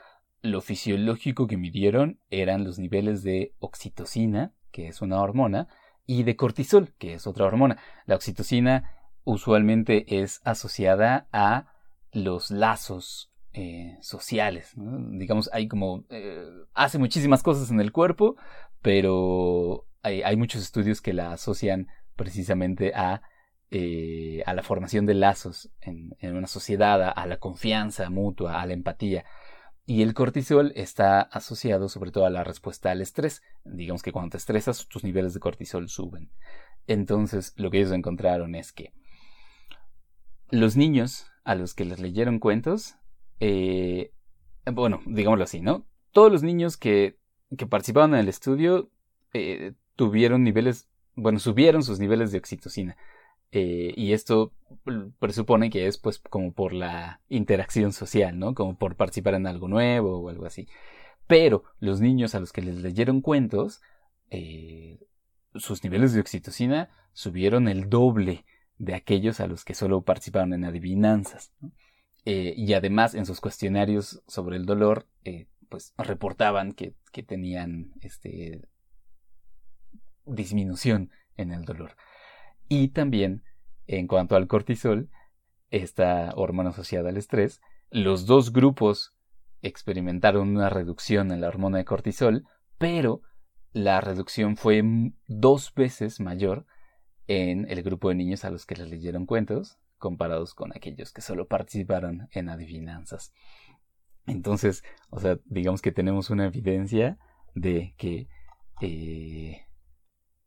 [0.41, 5.67] lo fisiológico que midieron eran los niveles de oxitocina, que es una hormona,
[6.05, 7.77] y de cortisol, que es otra hormona.
[8.05, 8.91] La oxitocina
[9.23, 11.73] usualmente es asociada a
[12.11, 14.73] los lazos eh, sociales.
[14.75, 16.05] Digamos, hay como...
[16.09, 18.35] Eh, hace muchísimas cosas en el cuerpo,
[18.81, 23.21] pero hay, hay muchos estudios que la asocian precisamente a,
[23.71, 28.73] eh, a la formación de lazos en, una sociedad, a, la confianza mutua, a la
[28.73, 29.25] empatía.
[29.85, 33.41] Y el cortisol está asociado sobre todo a la respuesta al estrés.
[33.65, 36.31] Digamos que cuando te estresas, tus niveles de cortisol suben.
[36.85, 38.93] Entonces, lo que ellos encontraron es que
[40.49, 42.95] los niños a los que les leyeron cuentos
[43.41, 44.11] eh,
[44.65, 45.87] bueno, digámoslo así, ¿no?
[46.11, 47.17] Todos los niños que,
[47.57, 48.91] que participaban en el estudio
[49.33, 52.95] eh, tuvieron niveles, bueno, subieron sus niveles de oxitocina.
[53.51, 54.53] Eh, y esto
[55.19, 58.53] presupone que es pues como por la interacción social, ¿no?
[58.53, 60.67] Como por participar en algo nuevo o algo así.
[61.27, 63.81] Pero los niños a los que les leyeron cuentos,
[65.55, 68.45] sus niveles de oxitocina subieron el doble
[68.77, 71.53] de aquellos a los que solo participaron en adivinanzas.
[72.25, 77.93] Eh, y además en sus cuestionarios sobre el dolor, eh, pues reportaban que, que, tenían
[78.01, 78.61] este,
[80.25, 81.95] disminución en el dolor.
[82.73, 83.43] Y también,
[83.85, 85.09] en cuanto al cortisol,
[85.71, 87.59] esta hormona asociada al estrés,
[87.89, 89.13] los dos grupos
[89.61, 92.45] experimentaron una reducción en la hormona de cortisol,
[92.77, 93.23] pero
[93.73, 94.81] la reducción fue
[95.27, 96.65] dos veces mayor
[97.27, 101.19] en el grupo de niños a los que les leyeron cuentos comparados con aquellos que
[101.19, 103.33] solo participaron en adivinanzas.
[104.25, 107.17] Entonces, o sea, digamos que tenemos una evidencia
[107.53, 108.29] de que
[108.79, 109.65] eh,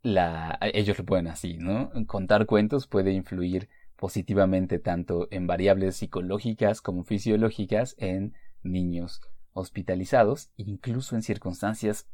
[0.05, 1.91] la, ellos lo pueden así, ¿no?
[2.07, 9.23] Contar cuentos puede influir positivamente tanto en variables psicológicas como fisiológicas en niños
[9.55, 12.07] hospitalizados, incluso en circunstancias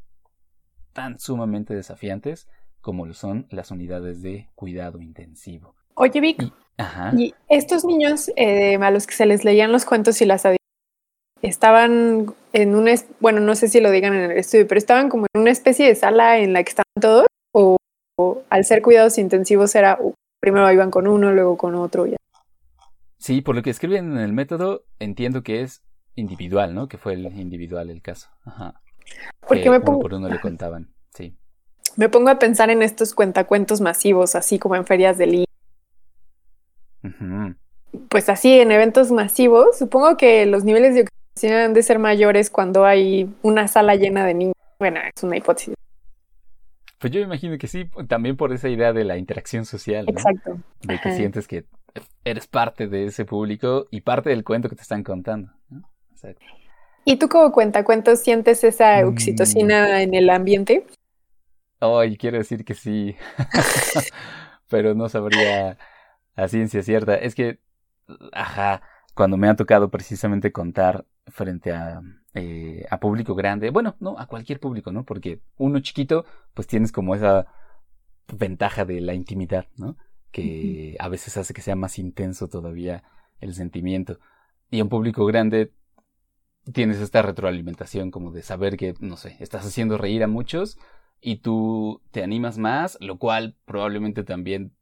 [0.93, 2.49] tan sumamente desafiantes
[2.81, 5.75] como lo son las unidades de cuidado intensivo.
[5.95, 6.53] Oye, Vic,
[7.17, 10.45] y, estos niños eh, a los que se les leían los cuentos y las
[11.43, 12.89] estaban en un,
[13.19, 15.87] bueno, no sé si lo digan en el estudio, pero estaban como en una especie
[15.87, 17.77] de sala en la que estaban todos, o,
[18.51, 19.99] al ser cuidados intensivos era,
[20.41, 22.07] primero iban con uno, luego con otro.
[22.07, 22.17] Ya.
[23.19, 25.83] Sí, por lo que escriben en el método, entiendo que es
[26.15, 26.89] individual, ¿no?
[26.89, 28.29] Que fue el individual el caso.
[28.45, 28.81] Ajá.
[29.47, 30.01] Porque me pongo...
[30.01, 31.37] por uno le contaban, sí.
[31.97, 35.51] Me pongo a pensar en estos cuentacuentos masivos, así como en ferias de libros
[38.09, 42.51] pues así, en eventos masivos, supongo que los niveles de oxitocina deben de ser mayores
[42.51, 44.55] cuando hay una sala llena de niños.
[44.79, 45.75] Bueno, es una hipótesis.
[47.01, 50.05] Pues yo imagino que sí, también por esa idea de la interacción social.
[50.05, 50.13] ¿no?
[50.13, 50.59] Exacto.
[50.83, 51.65] De que sientes que
[52.25, 55.51] eres parte de ese público y parte del cuento que te están contando.
[56.13, 56.45] exacto.
[57.07, 57.85] ¿Y tú cómo cuenta?
[57.85, 60.01] ¿Cuánto sientes esa oxitocina mm.
[60.03, 60.87] en el ambiente?
[61.81, 63.17] Ay, quiero decir que sí,
[64.69, 65.79] pero no sabría
[66.37, 67.15] a ciencia cierta.
[67.15, 67.61] Es que,
[68.33, 68.83] ajá,
[69.15, 72.03] cuando me ha tocado precisamente contar frente a,
[72.35, 75.05] eh, a público grande, bueno, no, a cualquier público, ¿no?
[75.05, 76.25] Porque uno chiquito,
[76.55, 77.47] pues tienes como esa
[78.33, 79.97] ventaja de la intimidad, ¿no?
[80.31, 83.03] Que a veces hace que sea más intenso todavía
[83.41, 84.21] el sentimiento.
[84.71, 85.73] Y a un público grande
[86.73, 90.79] tienes esta retroalimentación como de saber que, no sé, estás haciendo reír a muchos
[91.21, 94.73] y tú te animas más, lo cual probablemente también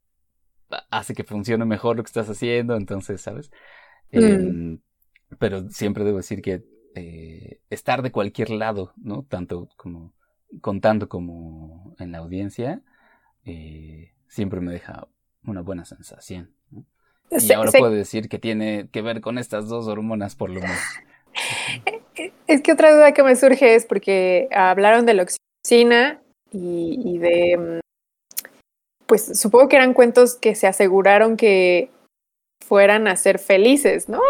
[0.91, 3.51] hace que funcione mejor lo que estás haciendo, entonces, ¿sabes?
[4.13, 4.19] Mm.
[4.19, 4.81] Em,
[5.39, 6.65] pero siempre debo decir que
[6.95, 9.25] eh, estar de cualquier lado, ¿no?
[9.25, 10.13] Tanto como
[10.61, 12.83] contando como en la audiencia,
[13.45, 15.09] eh, siempre me deja
[15.45, 16.53] una buena sensación.
[17.31, 20.79] Y ahora puedo decir que tiene que ver con estas dos hormonas por lo menos.
[22.47, 26.21] Es que otra duda que me surge es porque hablaron de la oxitocina
[26.51, 27.81] y, de, mm,
[29.07, 31.91] pues supongo que eran cuentos que se aseguraron que
[32.67, 34.21] fueran a ser felices, ¿no?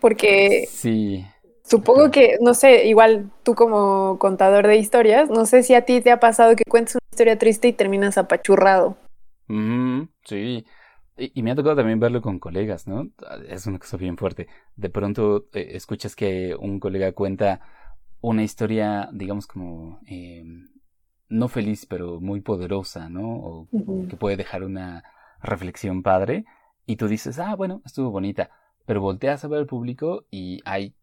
[0.00, 1.24] Porque sí.
[1.64, 6.00] Supongo que, no sé, igual tú como contador de historias, no sé si a ti
[6.00, 8.96] te ha pasado que cuentes una historia triste y terminas apachurrado.
[10.24, 10.64] sí.
[11.16, 13.08] Y, me ha tocado también verlo con colegas, ¿no?
[13.48, 14.48] Es una cosa bien fuerte.
[14.76, 17.60] De pronto eh, escuchas que un colega cuenta
[18.22, 20.70] una historia, digamos, como em,
[21.28, 23.28] no feliz, pero muy poderosa, ¿no?
[23.36, 23.68] O,
[24.08, 25.04] que puede dejar una
[25.42, 26.44] reflexión padre.
[26.86, 28.50] Y tú dices, ah, bueno, estuvo bonita.
[28.86, 30.94] Pero volteas a ver al público y hay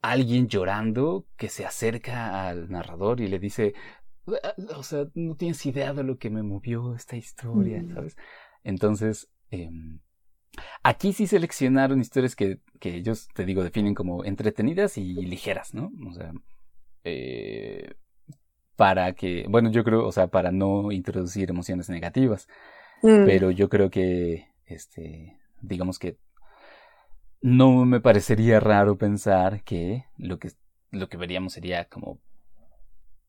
[0.00, 3.74] alguien llorando que se acerca al narrador y le dice,
[4.76, 8.16] o sea, no tienes idea de lo que me movió esta historia, ¿sabes?
[8.62, 10.00] Entonces, Em,
[10.82, 15.90] aquí sí seleccionaron historias que, que, ellos, te digo, definen como entretenidas y ligeras, ¿no?
[16.08, 16.32] O sea,
[17.04, 17.94] eh,
[18.76, 22.48] para que, bueno, yo creo, o sea, para no introducir emociones negativas,
[23.02, 23.24] mm.
[23.24, 26.18] pero yo creo que, este, digamos que
[27.40, 30.50] no me parecería raro pensar que lo que,
[30.90, 32.18] lo que veríamos sería como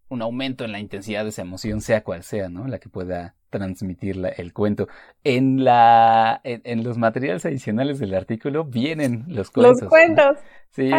[0.10, 2.68] un aumento en la intensidad de esa emoción, sea cual sea, ¿no?
[2.68, 4.88] La que pueda transmitir el cuento.
[5.24, 9.82] En la, en, los materiales adicionales del artículo vienen los cuentos.
[9.82, 10.38] Los cuentos.
[10.72, 10.90] Sí,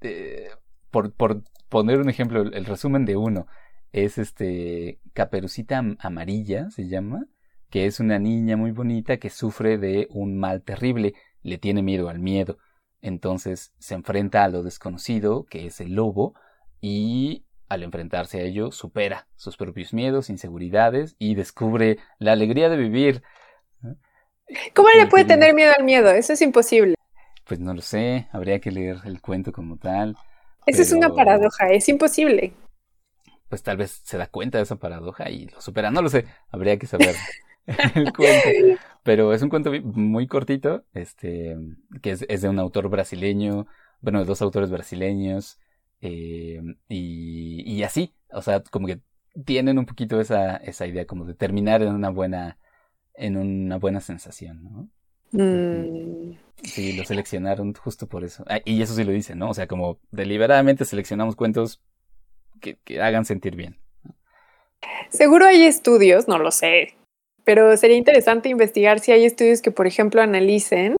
[0.00, 0.48] eh,
[0.90, 3.46] por, por poner un ejemplo, el, resumen de uno
[3.92, 7.26] es este Caperucita Amarilla, se llama,
[7.70, 11.14] que es una niña muy bonita que sufre de un mal terrible,
[11.44, 12.58] le tiene miedo al miedo.
[13.00, 16.34] Entonces se enfrenta a lo desconocido, que es el lobo,
[16.80, 22.76] y al enfrentarse a ello, supera sus propios miedos, inseguridades y descubre la alegría de
[22.76, 23.22] vivir.
[24.74, 26.10] ¿Cómo le puede tener miedo al miedo?
[26.10, 26.94] Eso es imposible.
[27.46, 30.16] Pues no lo sé, habría que leer el cuento como tal.
[30.66, 32.54] Esa es una paradoja, es imposible.
[33.48, 36.24] Pues tal vez se da cuenta de esa paradoja y lo supera, no lo sé,
[36.50, 37.14] habría que saber
[37.94, 38.80] el cuento.
[39.02, 41.56] Pero es un cuento muy cortito, este,
[42.02, 43.66] que es, es de un autor brasileño,
[44.00, 45.58] bueno, de dos autores brasileños,
[46.00, 49.00] eh, y, así, o sea, como que
[49.44, 52.58] tienen un poquito esa, esa idea como de terminar en una buena,
[53.14, 54.88] en una buena sensación, ¿no?
[55.32, 56.36] Mm.
[56.62, 58.44] Sí, lo seleccionaron justo por eso.
[58.48, 59.50] Ah, y eso sí lo dice, ¿no?
[59.50, 61.82] O sea, como deliberadamente seleccionamos cuentos
[62.60, 63.78] que, que hagan sentir bien.
[65.10, 66.94] Seguro hay estudios, no lo sé,
[67.44, 70.96] pero sería interesante investigar si hay estudios que, por ejemplo, analicen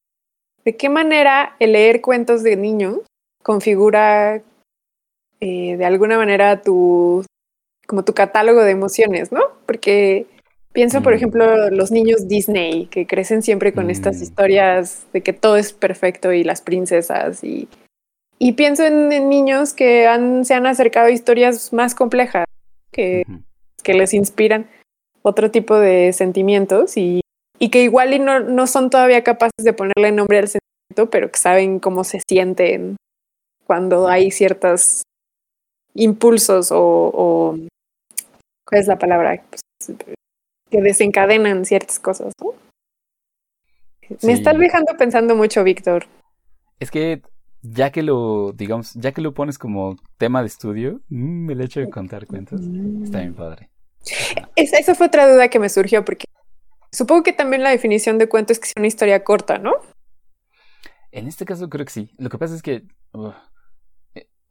[0.65, 3.01] de qué manera el leer cuentos de niños
[3.43, 4.43] configura
[5.41, 7.25] eh, de alguna manera tu,
[7.87, 9.43] como tu catálogo de emociones, ¿no?
[9.67, 10.27] Porque
[10.73, 11.17] pienso, por mm.
[11.17, 14.23] ejemplo, los niños Disney, que crecen siempre con estas mm.
[14.23, 17.69] historias de que todo es perfecto y las princesas y...
[18.37, 22.47] Y pienso en, niños que han, se han acercado a historias más complejas,
[22.91, 23.25] que,
[23.85, 24.67] que les inspiran
[25.25, 27.21] otro tipo de sentimientos y,
[27.59, 31.31] y que igual y no, no, son todavía capaces de ponerle nombre al sentimiento, pero
[31.31, 32.97] que saben cómo se sienten
[33.67, 35.03] cuando hay ciertas
[35.95, 37.57] impulsos o,
[38.67, 39.43] ¿cuál es la palabra?
[39.49, 39.63] Pues,
[40.71, 42.33] que desencadenan ciertas cosas.
[44.23, 46.07] Me estás dejando pensando mucho, Víctor.
[46.81, 47.23] Es que
[47.63, 51.81] ya que lo, digamos, ya que lo pones como tema de estudio, mm, el hecho
[51.81, 52.61] de contar cuentos
[53.03, 53.71] está bien padre.
[54.57, 56.27] Esa fue otra duda que me surgió, porque
[56.93, 59.75] supongo que también la definición de cuento es que es una historia corta, ¿no?
[61.13, 62.11] En este caso creo que sí.
[62.19, 62.85] Lo que pasa es que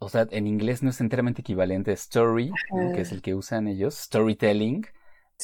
[0.04, 2.51] o sea, en inglés no es enteramente equivalente a story,
[2.93, 4.86] que es el que usan ellos, storytelling,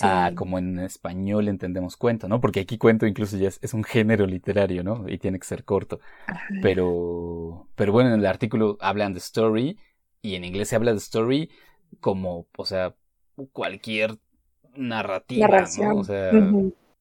[0.01, 2.39] a como en español entendemos cuento, ¿no?
[2.39, 5.07] Porque aquí cuento incluso ya es, un género literario, ¿no?
[5.07, 5.99] Y tiene que ser corto.
[6.62, 9.80] Pero, pero bueno, en el artículo hablan de story
[10.22, 11.49] y en inglés se habla de story
[11.99, 12.95] como, o sea,
[13.48, 14.18] cualquier
[14.76, 15.96] narrativa, ¿no?
[15.98, 16.32] O sea,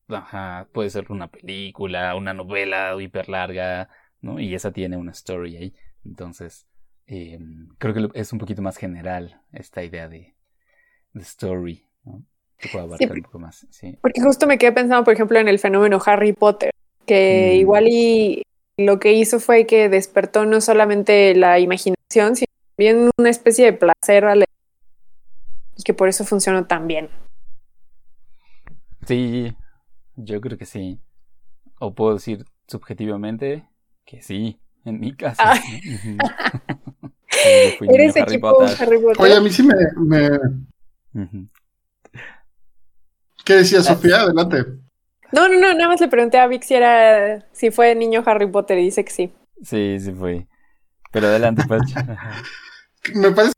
[0.08, 3.88] ajá, puede ser una película, una novela hiper larga,
[4.20, 4.40] ¿no?
[4.40, 5.74] Y esa tiene una story ahí.
[6.04, 6.66] Entonces,
[7.06, 7.38] eh,
[7.78, 10.34] creo que es un poquito más general esta idea de,
[11.12, 12.24] de story, ¿no?
[12.58, 13.96] Que abarcar un poco más, sí.
[14.00, 16.72] Porque justo me quedé pensando, por ejemplo, en el fenómeno Harry Potter,
[17.06, 17.60] que mm.
[17.60, 18.42] igual y
[18.76, 23.72] lo que hizo fue que despertó no solamente la imaginación, sino también una especie de
[23.72, 24.44] placer al
[25.78, 27.08] y que por eso funcionó tan bien.
[29.06, 29.56] Sí,
[30.16, 31.00] yo creo que sí.
[31.78, 33.66] O puedo decir subjetivamente
[34.04, 35.40] que sí, en mi caso.
[35.42, 35.54] Ah.
[37.80, 39.22] Eres equipo Harry Potter.
[39.22, 40.28] Oye, a mí sí me...
[43.44, 44.22] ¿Qué decía Sofía?
[44.22, 44.64] Adelante.
[45.32, 48.46] No, no, no, nada más le pregunté a Vic si era, si fue niño Harry
[48.50, 49.32] Potter y dice que sí.
[49.62, 50.46] Sí, sí fue.
[51.12, 51.94] Pero adelante, Pacho.
[53.14, 53.52] me parece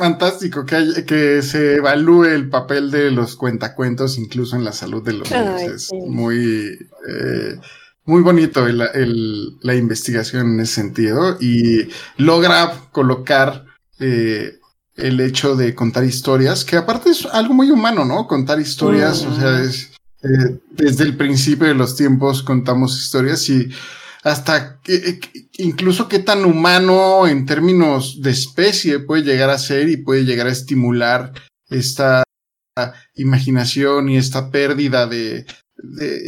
[0.00, 5.12] fantástico que, que se evalúe el papel de los cuentacuentos incluso en la salud de
[5.12, 5.62] los niños.
[5.62, 6.78] es muy,
[7.08, 7.60] eh,
[8.06, 13.66] muy bonito la investigación en ese sentido y logra colocar
[14.00, 14.58] eh,
[14.96, 18.26] el hecho de contar historias, que aparte es algo muy humano, ¿no?
[18.26, 19.92] Contar historias, o sea, es,
[20.22, 23.70] eh, desde el principio de los tiempos contamos historias y
[24.22, 25.20] hasta que,
[25.58, 30.46] incluso qué tan humano en términos de especie puede llegar a ser y puede llegar
[30.46, 31.32] a estimular
[31.68, 32.22] esta
[33.14, 35.46] imaginación y esta pérdida de,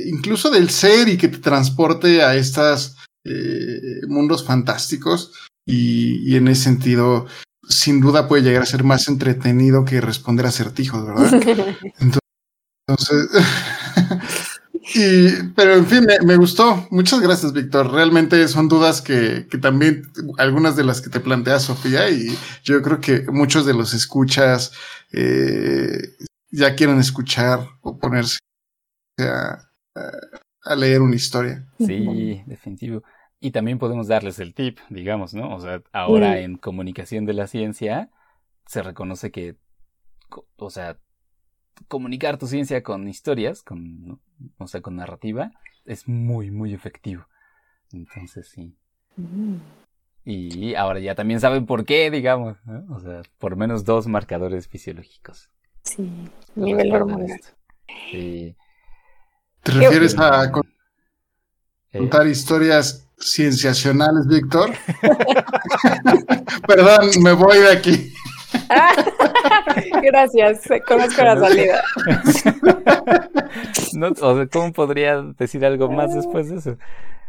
[0.06, 5.32] incluso del ser y que te transporte a estos eh, mundos fantásticos
[5.66, 7.26] y, en ese sentido
[7.68, 11.76] sin duda puede llegar a ser más entretenido que responder acertijos, ¿verdad?
[12.88, 13.28] Entonces,
[14.94, 16.88] Y, pero en fin, me, gustó.
[16.90, 17.92] Muchas gracias, Víctor.
[17.92, 20.02] Realmente son dudas que, que, también,
[20.38, 24.72] algunas de las que te plantea Sofía, y yo creo que muchos de los escuchas
[25.12, 26.16] eh,
[26.50, 28.38] ya quieren escuchar o ponerse
[29.18, 29.70] a,
[30.64, 31.64] a, leer una historia.
[31.78, 33.04] Sí, definitivo.
[33.38, 35.54] Y también podemos darles el tip, digamos, ¿no?
[35.54, 38.10] O sea, ahora en comunicación de la ciencia
[38.66, 39.56] se reconoce que,
[40.56, 40.98] o sea,
[41.88, 44.20] comunicar tu ciencia con historias, con,
[44.58, 45.50] o sea, con narrativa,
[45.84, 47.26] es muy, muy efectivo.
[47.92, 48.76] Entonces, sí.
[49.16, 49.56] Mm.
[50.24, 52.56] Y ahora ya también saben por qué, digamos,
[52.90, 55.50] o sea, por menos dos marcadores fisiológicos.
[55.82, 56.08] Sí,
[56.54, 57.40] nivel hormonal.
[58.10, 58.56] Sí.
[59.62, 61.98] ¿Te refieres a eh.
[61.98, 64.70] contar historias cienciacionales, Víctor?
[66.66, 68.12] Perdón, me voy de aquí.
[70.02, 71.82] Gracias, conozco la salida.
[74.52, 76.76] ¿Cómo podría decir algo más después de eso?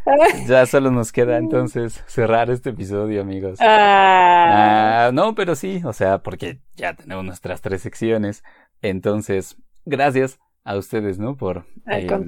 [0.47, 3.59] Ya solo nos queda entonces cerrar este episodio, amigos.
[3.61, 5.05] Ah.
[5.07, 8.43] Ah, no, pero sí, o sea, porque ya tenemos nuestras tres secciones.
[8.81, 11.37] Entonces, gracias a ustedes, ¿no?
[11.37, 12.27] Por, em,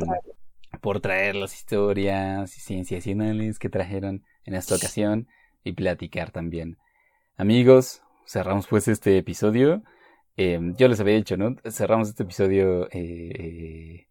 [0.81, 5.27] por traer las historias y cienciacionales que trajeron en esta ocasión
[5.63, 6.77] y platicar también.
[7.37, 9.83] Amigos, cerramos pues este episodio.
[10.37, 11.55] Em, yo les había dicho, ¿no?
[11.69, 14.05] Cerramos este episodio eh,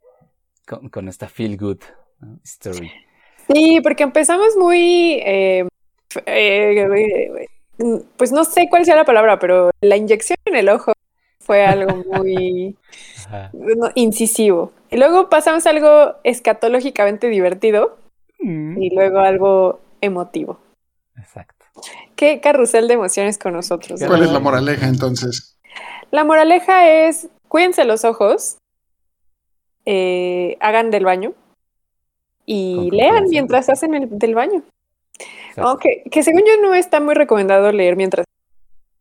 [0.90, 1.80] con, esta feel good
[2.42, 2.90] story.
[3.52, 5.68] Sí, porque empezamos muy, em,
[6.24, 7.46] eh,
[8.16, 10.92] pues no sé cuál sea la palabra, pero la inyección en el ojo
[11.40, 12.76] fue algo muy
[13.94, 14.72] incisivo.
[14.90, 17.98] Y luego pasamos a algo escatológicamente divertido
[18.40, 18.82] mm.
[18.82, 20.58] y luego algo emotivo.
[21.18, 21.66] Exacto.
[22.16, 24.00] Qué carrusel de emociones con nosotros.
[24.06, 25.53] ¿Cuál es la moraleja entonces?
[26.10, 28.58] La moraleja es, cuídense los ojos,
[29.86, 31.34] eh, hagan del baño
[32.46, 34.62] y lean mientras hacen el del baño.
[35.56, 38.26] Aunque que según yo no está muy recomendado leer mientras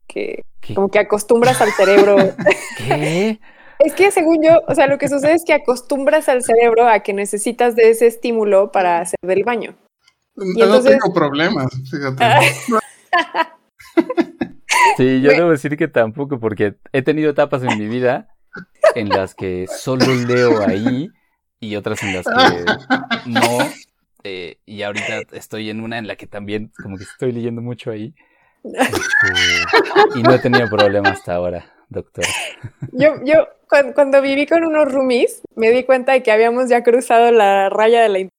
[0.07, 0.43] que
[0.75, 2.15] como que acostumbras al cerebro.
[2.77, 3.39] ¿Qué?
[3.79, 6.99] Es que según yo, o sea, lo que sucede es que acostumbras al cerebro a
[6.99, 9.75] que necesitas de ese estímulo para hacer del baño.
[10.35, 12.23] no tengo problemas, fíjate.
[14.97, 18.27] Sí, yo debo decir que tampoco, porque he tenido etapas en mi vida
[18.95, 21.09] en las que solo leo ahí
[21.59, 23.59] y otras en las que no.
[24.23, 27.91] Eh, y ahorita estoy en una en la que también como que estoy leyendo mucho
[27.91, 28.13] ahí.
[28.63, 32.23] Este, y no he tenido problema hasta ahora, doctor.
[32.93, 33.47] Yo, yo
[33.93, 38.01] cuando, viví con unos roomies, me di cuenta de que habíamos ya cruzado la raya
[38.01, 38.29] de la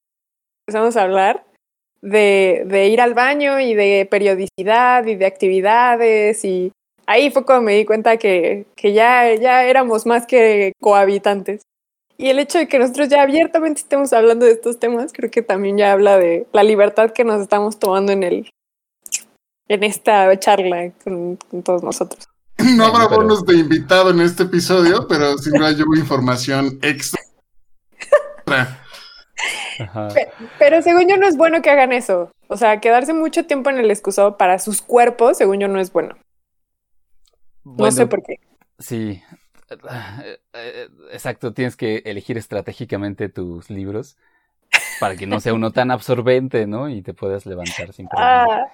[0.66, 1.44] empezamos a hablar
[2.04, 6.72] de, ir al baño y de periodicidad y de actividades y
[7.06, 11.62] ahí fue cuando me di cuenta que, que ya, ya éramos más que cohabitantes.
[12.16, 15.42] Y el hecho de que nosotros ya abiertamente estemos hablando de estos temas, creo que
[15.42, 18.50] también ya habla de la libertad que nos estamos tomando en el
[19.66, 22.28] en esta charla con, todos nosotros.
[22.58, 27.20] No habrá bonos de invitado en este episodio, pero si no hay información extra.
[30.58, 32.30] Pero, según yo no es bueno que hagan eso.
[32.48, 35.92] O sea, quedarse mucho tiempo en el excusado para sus cuerpos, según yo no es
[35.92, 36.16] bueno.
[37.64, 38.38] no sé por qué.
[38.78, 39.22] Sí,
[41.12, 44.16] exacto, tienes que elegir estratégicamente tus libros
[45.00, 46.88] para que no sea uno tan absorbente, ¿no?
[46.88, 48.46] Y te puedas levantar sin problema.
[48.46, 48.72] Ah,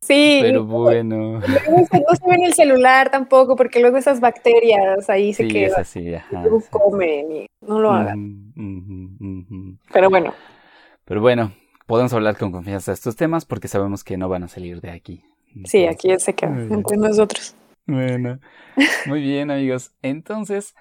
[0.00, 0.40] sí.
[0.42, 1.40] Pero bueno.
[1.40, 5.80] no se ve en el celular tampoco, porque luego esas bacterias ahí se quedan.
[5.80, 8.52] así, ajá, comen y no lo hagan.
[9.92, 10.34] Pero bueno.
[11.04, 11.52] Pero bueno,
[11.86, 14.90] podemos hablar con confianza de estos temas porque sabemos que no van a salir de
[14.90, 15.24] aquí.
[15.64, 17.54] sí, aquí se quedan entre nosotros.
[17.86, 18.38] Bueno,
[19.06, 19.92] muy bien amigos.
[20.02, 20.74] Entonces,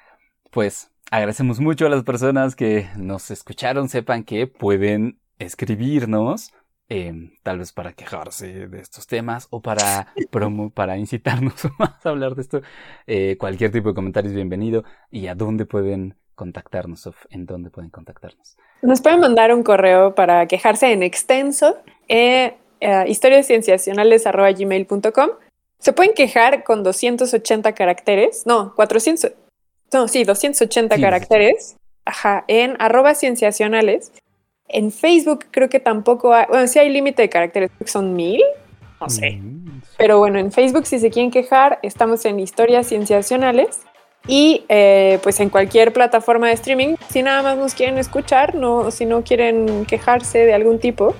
[0.51, 3.89] pues agradecemos mucho a las personas que nos escucharon.
[3.89, 6.53] Sepan que pueden escribirnos,
[6.89, 12.09] em, tal vez para quejarse de estos temas o para promo, para incitarnos más a
[12.09, 12.61] hablar de esto.
[13.07, 14.83] Eh, cualquier tipo de comentario es bienvenido.
[15.09, 17.07] ¿Y a dónde pueden contactarnos?
[17.07, 18.57] o ¿En dónde pueden contactarnos?
[18.81, 21.77] Nos pueden mandar un correo para quejarse en extenso.
[22.07, 25.29] Eh, eh historiascienciacionales.gmail.com
[25.79, 29.31] se pueden quejar con 280 caracteres, no, 400,
[29.93, 34.11] no, sí, 280 caracteres, ajá, en arroba cienciacionales.
[34.69, 38.41] En Facebook creo que tampoco hay, bueno, sí hay límite de caracteres, son mil,
[39.01, 39.31] no sé.
[39.31, 43.81] Mm, Pero bueno, en Facebook si se quieren quejar, estamos en historias cienciacionales
[44.27, 48.91] y eh, pues en cualquier plataforma de streaming, si nada más nos quieren escuchar, no,
[48.91, 51.15] si no quieren quejarse de algún tipo,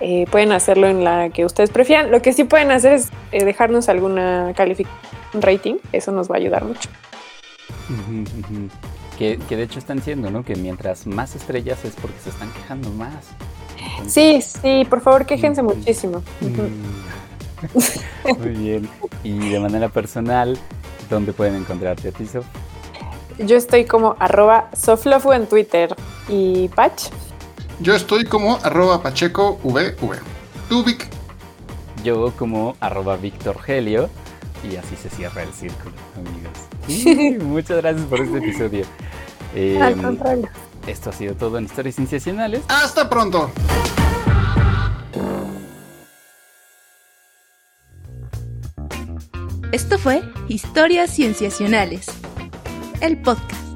[0.00, 2.10] eh, pueden hacerlo en la que ustedes prefieran.
[2.10, 5.00] Lo que sí pueden hacer es eh, dejarnos alguna calificación,
[5.34, 6.88] rating, eso nos va a ayudar mucho.
[9.20, 10.42] Que, de hecho están diciendo, ¿no?
[10.42, 13.26] Que mientras más estrellas es porque se están quejando más.
[14.06, 16.22] Sí, sí, por favor quéjense muchísimo.
[18.38, 18.88] Muy bien.
[19.22, 20.58] Y de manera personal,
[21.10, 22.26] ¿dónde pueden encontrarte a ti,
[23.40, 25.94] Yo estoy como arroba soflofu en Twitter
[26.26, 27.10] y Patch.
[27.80, 30.18] Yo estoy como arroba pacheco vv.
[30.70, 31.06] ¿Tú, Vic?
[32.02, 34.08] Yo como arroba Víctor Helio.
[34.64, 36.69] Y así se cierra el círculo, amigos.
[37.42, 38.84] muchas gracias por este episodio.
[39.54, 39.78] Eh,
[40.86, 42.62] esto ha sido todo en Historias Cienciacionales.
[42.68, 43.50] ¡Hasta pronto!
[49.72, 52.06] Esto fue Historias Cienciacionales,
[53.00, 53.69] el podcast.